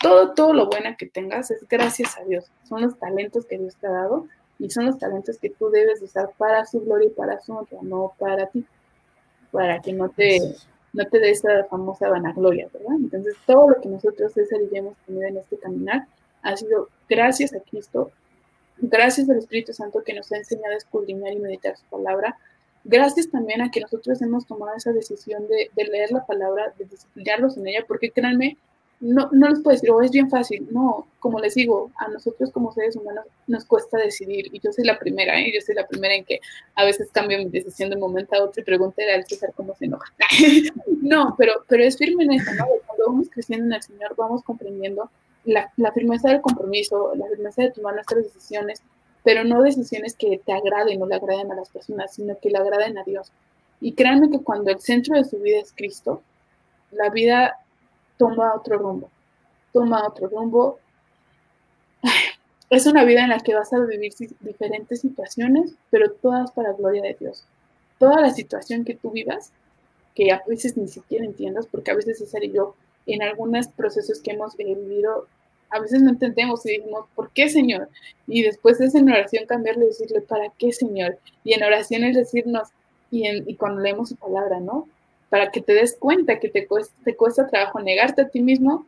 [0.00, 2.46] todo, todo lo bueno que tengas es gracias a Dios.
[2.68, 4.28] Son los talentos que Dios te ha dado
[4.58, 7.78] y son los talentos que tú debes usar para su gloria y para su honra,
[7.82, 8.64] no para ti,
[9.50, 10.38] para que no te,
[10.92, 12.96] no te dé esa famosa vanagloria, ¿verdad?
[12.96, 16.06] Entonces, todo lo que nosotros, César y hemos tenido en este caminar
[16.42, 18.12] ha sido gracias a Cristo,
[18.78, 22.38] gracias al Espíritu Santo que nos ha enseñado a escudriñar y meditar su palabra,
[22.86, 26.84] gracias también a que nosotros hemos tomado esa decisión de, de leer la palabra, de
[26.86, 28.56] disciplinarnos en ella, porque créanme,
[29.00, 30.66] no, no les puedo decir, oh, es bien fácil.
[30.70, 34.46] No, como les digo, a nosotros como seres humanos nos cuesta decidir.
[34.52, 35.52] Y yo soy la primera, ¿eh?
[35.54, 36.40] Yo soy la primera en que
[36.74, 39.74] a veces cambio mi decisión de un momento a otro y pregúntale al César cómo
[39.76, 40.12] se enoja.
[41.02, 42.64] no, pero, pero es firme en eso, ¿no?
[42.86, 45.10] Cuando vamos creciendo en el Señor, vamos comprendiendo
[45.44, 48.82] la, la firmeza del compromiso, la firmeza de tomar nuestras decisiones,
[49.26, 52.58] pero no decisiones que te agraden o le agraden a las personas, sino que le
[52.58, 53.32] agraden a Dios.
[53.80, 56.22] Y créanme que cuando el centro de su vida es Cristo,
[56.92, 57.58] la vida
[58.18, 59.10] toma otro rumbo,
[59.72, 60.78] toma otro rumbo.
[62.70, 67.02] Es una vida en la que vas a vivir diferentes situaciones, pero todas para gloria
[67.02, 67.44] de Dios.
[67.98, 69.50] Toda la situación que tú vivas,
[70.14, 74.20] que a veces ni siquiera entiendas, porque a veces César y yo, en algunos procesos
[74.20, 75.26] que hemos vivido,
[75.70, 77.88] a veces no entendemos y decimos, ¿por qué, Señor?
[78.26, 81.18] Y después es en oración cambiarle y decirle, ¿para qué, Señor?
[81.44, 82.68] Y en oración es decirnos,
[83.10, 84.88] y, y cuando leemos su palabra, ¿no?
[85.28, 88.86] para que te des cuenta que te cuesta, te cuesta trabajo negarte a ti mismo,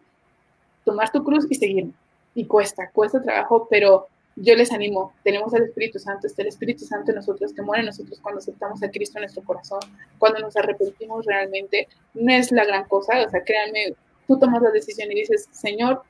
[0.85, 1.91] tomar tu cruz y seguir.
[2.35, 4.07] Y cuesta, cuesta trabajo, pero
[4.37, 7.81] yo les animo, tenemos al Espíritu Santo, está el Espíritu Santo en nosotros, que muere
[7.81, 9.81] en nosotros cuando aceptamos a Cristo en nuestro corazón,
[10.19, 13.95] cuando nos arrepentimos realmente, no es la gran cosa, o sea, créanme,
[14.29, 16.03] tú tomas la decisión y dices, Señor,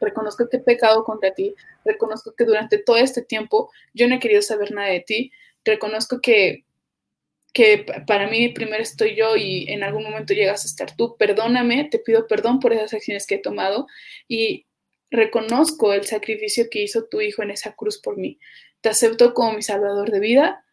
[0.00, 4.20] reconozco que he pecado contra ti, reconozco que durante todo este tiempo yo no he
[4.20, 5.32] querido saber nada de ti,
[5.64, 6.66] reconozco que
[7.56, 11.16] que para mí primero estoy yo y en algún momento llegas a estar tú.
[11.16, 13.86] Perdóname, te pido perdón por esas acciones que he tomado
[14.28, 14.66] y
[15.10, 18.38] reconozco el sacrificio que hizo tu hijo en esa cruz por mí.
[18.82, 20.66] Te acepto como mi salvador de vida.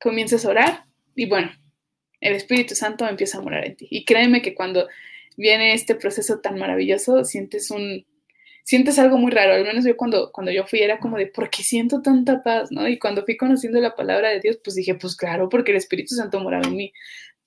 [0.00, 0.84] Comienzas a orar
[1.16, 1.50] y bueno,
[2.20, 3.88] el Espíritu Santo empieza a morar en ti.
[3.90, 4.86] Y créeme que cuando
[5.36, 8.04] viene este proceso tan maravilloso, sientes un,
[8.64, 11.50] sientes algo muy raro, al menos yo cuando, cuando yo fui era como de, ¿por
[11.50, 12.72] qué siento tanta paz?
[12.72, 12.88] ¿no?
[12.88, 16.14] Y cuando fui conociendo la palabra de Dios, pues dije, pues claro, porque el Espíritu
[16.14, 16.92] Santo moraba en mí.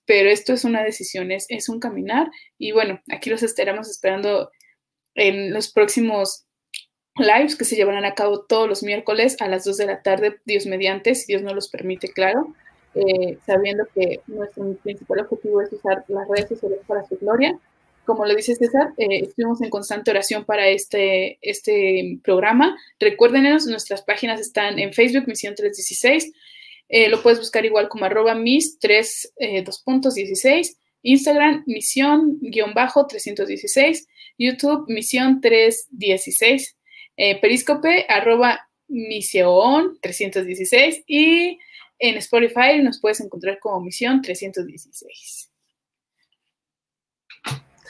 [0.06, 4.50] Pero esto es una decisión, es, es un caminar y bueno, aquí los estaremos esperando
[5.14, 6.46] en los próximos
[7.16, 10.40] lives que se llevarán a cabo todos los miércoles a las 2 de la tarde,
[10.46, 12.54] Dios mediante, si Dios no los permite, claro,
[12.94, 17.58] eh, sabiendo que nuestro principal objetivo es usar las redes sociales para su gloria
[18.08, 22.74] como lo dice César, eh, estuvimos en constante oración para este, este programa.
[22.98, 26.32] Recuérdenos, nuestras páginas están en Facebook, Misión 316.
[26.88, 30.78] Eh, lo puedes buscar igual como arroba mis 3, eh, puntos 16.
[31.02, 34.06] Instagram, misión-316.
[34.38, 36.76] YouTube, misión 316.
[37.42, 41.02] Periscope, arroba misión 316.
[41.06, 41.58] Y
[41.98, 45.47] en Spotify nos puedes encontrar como misión 316.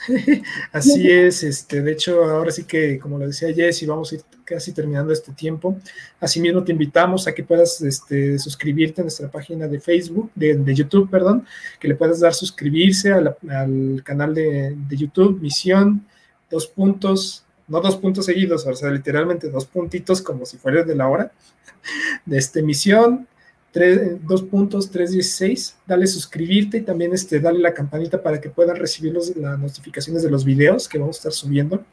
[0.71, 4.21] Así es, este, de hecho, ahora sí que, como lo decía Jess, vamos a ir
[4.43, 5.77] casi terminando este tiempo.
[6.19, 11.09] Asimismo, te invitamos a que puedas este, suscribirte a nuestra página de Facebook, de, YouTube,
[11.09, 11.45] perdón,
[11.79, 16.05] que le puedas dar suscribirse al canal de, de, YouTube, Misión,
[16.49, 20.95] dos puntos, no dos puntos seguidos, o sea, literalmente dos puntitos como si fuera de
[20.95, 21.31] la hora,
[22.25, 23.27] de este Misión,
[23.73, 29.13] dos puntos, 316, dale suscribirte y también este, dale la campanita para que puedan recibir
[29.13, 31.83] las notificaciones de los videos que vamos a estar subiendo.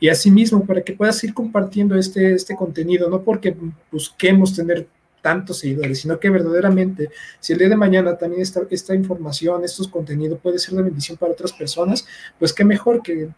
[0.00, 3.54] Y asimismo, para que puedas ir compartiendo este, este contenido, no porque
[3.92, 4.88] busquemos tener
[5.20, 7.10] tantos seguidores, sino que verdaderamente,
[7.40, 11.18] si el día de mañana también esta, esta información, estos contenidos puede ser de bendición
[11.18, 12.06] para otras personas,
[12.38, 13.28] pues qué mejor que,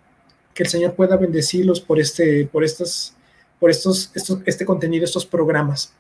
[0.55, 3.17] que el Señor pueda bendecirlos por este, por estas,
[3.59, 5.95] por estos, estos, este contenido, estos programas.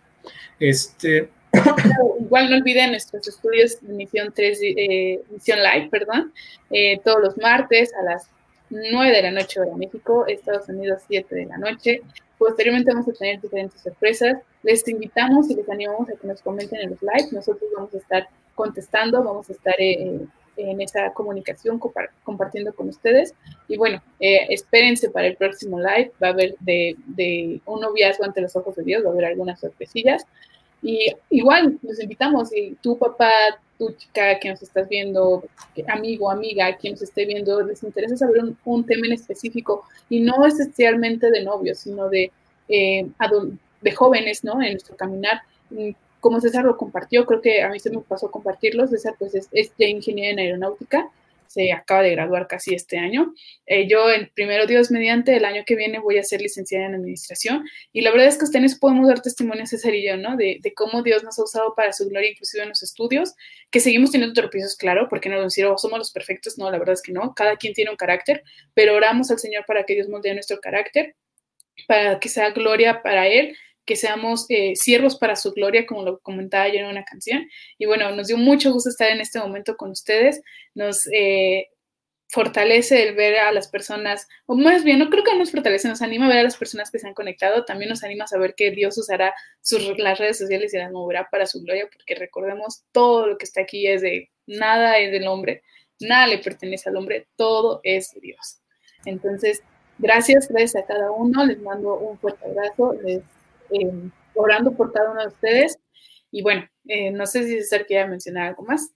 [0.61, 1.31] Este,
[2.21, 6.33] Igual no olviden nuestros estudios de Misión 3, eh, Misión Live, perdón,
[6.71, 8.29] eh, todos los martes a las
[8.71, 12.03] 9 de la noche hora México, Estados Unidos 7 de la noche.
[12.37, 14.39] Posteriormente vamos a tener diferentes sorpresas.
[14.63, 17.33] Les invitamos y les animamos a que nos comenten en los lives.
[17.33, 20.21] Nosotros vamos a estar contestando, vamos a estar eh,
[20.57, 21.81] en esa comunicación
[22.23, 23.35] compartiendo con ustedes.
[23.67, 26.13] Y bueno, eh, espérense para el próximo live.
[26.23, 29.25] Va a haber de, de, un noviazgo ante los ojos de Dios, va a haber
[29.25, 30.25] algunas sorpresillas.
[30.83, 33.31] Y igual, los invitamos, y tu papá,
[33.79, 35.45] tu chica que nos estás viendo,
[35.89, 40.45] amigo, amiga, quien nos esté viendo, les interesa saber un, tema en específico, y no
[40.47, 42.31] esencialmente de novios, sino de,
[42.68, 43.07] eh,
[43.81, 44.62] de jóvenes, ¿no?
[44.62, 48.31] En nuestro caminar, mm, como César lo compartió, creo que a mí se me pasó
[48.31, 51.11] compartirlos, César pues es, es ya ingeniero en aeronáutica,
[51.49, 53.33] se acaba de graduar casi este año.
[53.67, 56.95] Eh, yo, el primero Dios mediante, el año que viene voy a ser licenciada en
[56.95, 60.37] administración y la verdad es que ustedes podemos dar testimonio, César y yo, ¿no?
[60.37, 63.35] De, cómo Dios nos ha usado para su gloria, inclusive en los estudios,
[63.71, 66.95] que seguimos teniendo tropiezos, claro, porque no decir, oh, somos los perfectos, no, la verdad
[66.95, 68.45] es que no, cada quien tiene un carácter,
[68.75, 71.17] pero oramos al Señor para que Dios moldee nuestro carácter,
[71.87, 73.57] para que sea gloria para Él
[73.89, 77.49] que seamos eh, siervos para su gloria, como lo comentaba yo en una canción.
[77.78, 80.43] Y bueno, nos dio mucho gusto estar en este momento con ustedes.
[80.74, 81.68] Nos eh,
[82.28, 86.03] fortalece el ver a las personas, o más bien, no creo que nos fortalece, nos
[86.03, 87.64] anima a ver a las personas que se han conectado.
[87.64, 91.28] También nos anima a saber que Dios usará sus, las redes sociales y las moverá
[91.30, 95.26] para su gloria, porque recordemos, todo lo que está aquí es de nada es del
[95.26, 95.62] hombre,
[95.99, 98.61] nada le pertenece al hombre, todo es de Dios.
[99.07, 99.62] Entonces,
[99.99, 101.47] gracias, gracias a cada uno.
[101.47, 102.93] Les mando un fuerte abrazo.
[103.03, 103.22] Les
[103.71, 105.79] eh, orando por cada uno de ustedes.
[106.31, 108.93] Y bueno, eh, no sé si César quiere mencionar algo más.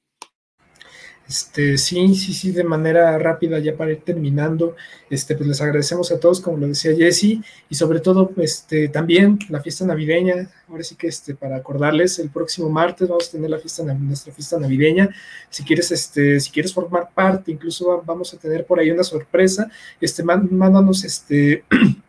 [1.28, 4.76] Este, sí, sí, sí, de manera rápida, ya para ir terminando,
[5.08, 7.38] este, pues les agradecemos a todos, como lo decía Jesse,
[7.70, 12.28] y sobre todo, este, también la fiesta navideña, ahora sí que este, para acordarles, el
[12.28, 15.08] próximo martes vamos a tener la fiesta, nuestra fiesta navideña,
[15.48, 19.70] si quieres, este, si quieres formar parte, incluso vamos a tener por ahí una sorpresa,
[20.00, 21.64] este, mándanos, este,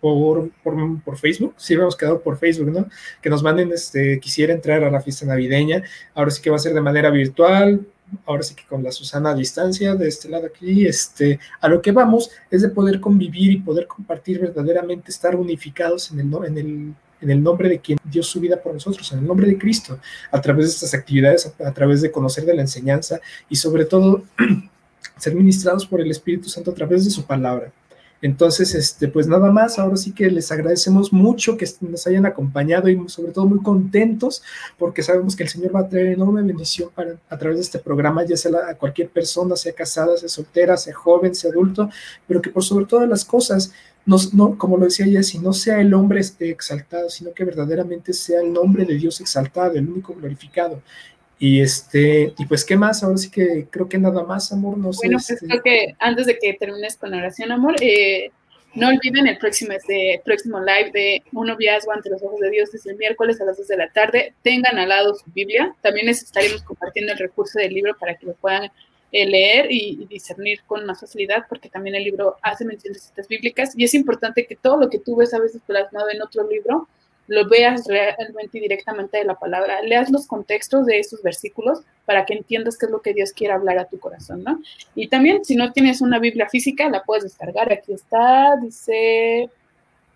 [0.00, 2.86] por, por, Facebook, sí habíamos quedado por Facebook, ¿no?
[3.20, 5.82] Que nos manden, este, quisiera entrar a la fiesta navideña,
[6.14, 7.86] ahora sí que va a ser de manera virtual,
[8.26, 11.82] ahora sí que con la Susana a distancia, de este lado aquí, este, a lo
[11.82, 16.58] que vamos es de poder convivir y poder compartir verdaderamente, estar unificados en el, en
[16.58, 19.58] el, en el nombre de quien dio su vida por nosotros, en el nombre de
[19.58, 19.98] Cristo,
[20.30, 24.22] a través de estas actividades, a través de conocer de la enseñanza y sobre todo
[25.16, 27.72] ser ministrados por el Espíritu Santo a través de su palabra.
[28.20, 32.88] Entonces, este, pues nada más, ahora sí que les agradecemos mucho que nos hayan acompañado
[32.88, 34.42] y sobre todo muy contentos
[34.76, 37.78] porque sabemos que el Señor va a traer enorme bendición para, a través de este
[37.78, 41.88] programa, ya sea a cualquier persona, sea casada, sea soltera, sea joven, sea adulto,
[42.26, 43.72] pero que por sobre todas las cosas,
[44.04, 48.12] no, no, como lo decía Jessy, no sea el hombre este, exaltado, sino que verdaderamente
[48.12, 50.82] sea el nombre de Dios exaltado, el único glorificado.
[51.38, 53.02] Y este, y pues, ¿qué más?
[53.02, 55.06] Ahora sí que creo que nada más, amor, no sé.
[55.06, 58.32] Bueno, pues este creo que antes de que termines con la oración, amor, eh,
[58.74, 62.72] no olviden el próximo, este, próximo live de Un noviazgo ante los ojos de Dios
[62.72, 64.34] desde el miércoles a las 2 de la tarde.
[64.42, 65.74] Tengan al lado su Biblia.
[65.80, 68.70] También les estaremos compartiendo el recurso del libro para que lo puedan
[69.12, 73.00] eh, leer y, y, discernir con más facilidad, porque también el libro hace mención de
[73.00, 73.72] citas bíblicas.
[73.76, 76.88] Y es importante que todo lo que tú ves a veces plasmado en otro libro,
[77.28, 82.24] lo veas realmente y directamente de la palabra, leas los contextos de esos versículos para
[82.24, 84.60] que entiendas qué es lo que Dios quiere hablar a tu corazón, ¿no?
[84.94, 87.70] Y también, si no tienes una Biblia física, la puedes descargar.
[87.70, 89.50] Aquí está, dice,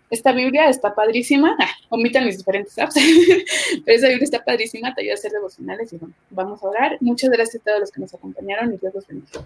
[0.09, 5.01] esta Biblia está padrísima, ah, omitan mis diferentes apps, pero esa Biblia está padrísima, te
[5.01, 6.97] ayuda a hacer devocionales y bueno, vamos a orar.
[6.99, 9.45] Muchas gracias a todos los que nos acompañaron y Dios los bendiga.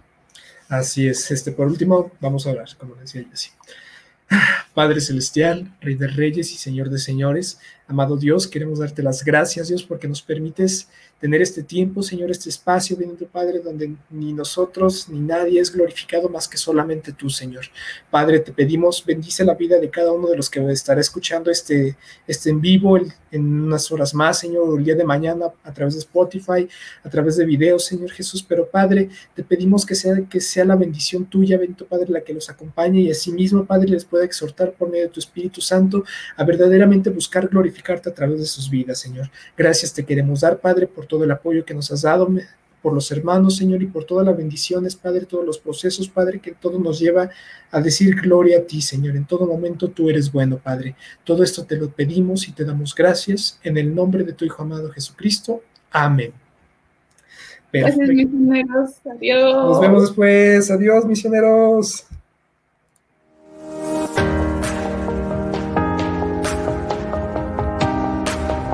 [0.69, 3.49] Así es, este, por último, vamos a orar, como decía así.
[4.73, 9.69] Padre Celestial, Rey de Reyes y Señor de Señores, amado Dios, queremos darte las gracias,
[9.69, 10.87] Dios, porque nos permites
[11.19, 16.29] tener este tiempo, Señor, este espacio, bendito Padre, donde ni nosotros ni nadie es glorificado
[16.29, 17.65] más que solamente tú, Señor.
[18.11, 21.97] Padre, te pedimos, bendice la vida de cada uno de los que estará escuchando este,
[22.27, 22.97] este en vivo
[23.31, 26.67] en unas horas más, Señor, el día de mañana a través de Spotify,
[27.03, 28.43] a través de videos, Señor Jesús.
[28.47, 32.33] Pero Padre, te pedimos que sea, que sea la bendición tuya, bendito Padre, la que
[32.33, 36.03] los acompañe y asimismo, Padre, les pueda exhortar por medio de tu Espíritu Santo
[36.35, 39.29] a verdaderamente buscar glorificarte a través de sus vidas, Señor.
[39.57, 42.29] Gracias te queremos dar, Padre, por todo el apoyo que nos has dado,
[42.81, 46.53] por los hermanos, Señor, y por todas las bendiciones, Padre, todos los procesos, Padre, que
[46.53, 47.29] todo nos lleva
[47.71, 49.15] a decir gloria a ti, Señor.
[49.15, 50.95] En todo momento tú eres bueno, Padre.
[51.23, 54.61] Todo esto te lo pedimos y te damos gracias en el nombre de tu Hijo
[54.61, 55.61] amado Jesucristo.
[55.91, 56.31] Amén.
[57.73, 58.91] Gracias, misioneros.
[59.05, 59.53] Adiós.
[59.53, 60.71] Nos vemos después.
[60.71, 62.06] Adiós, misioneros.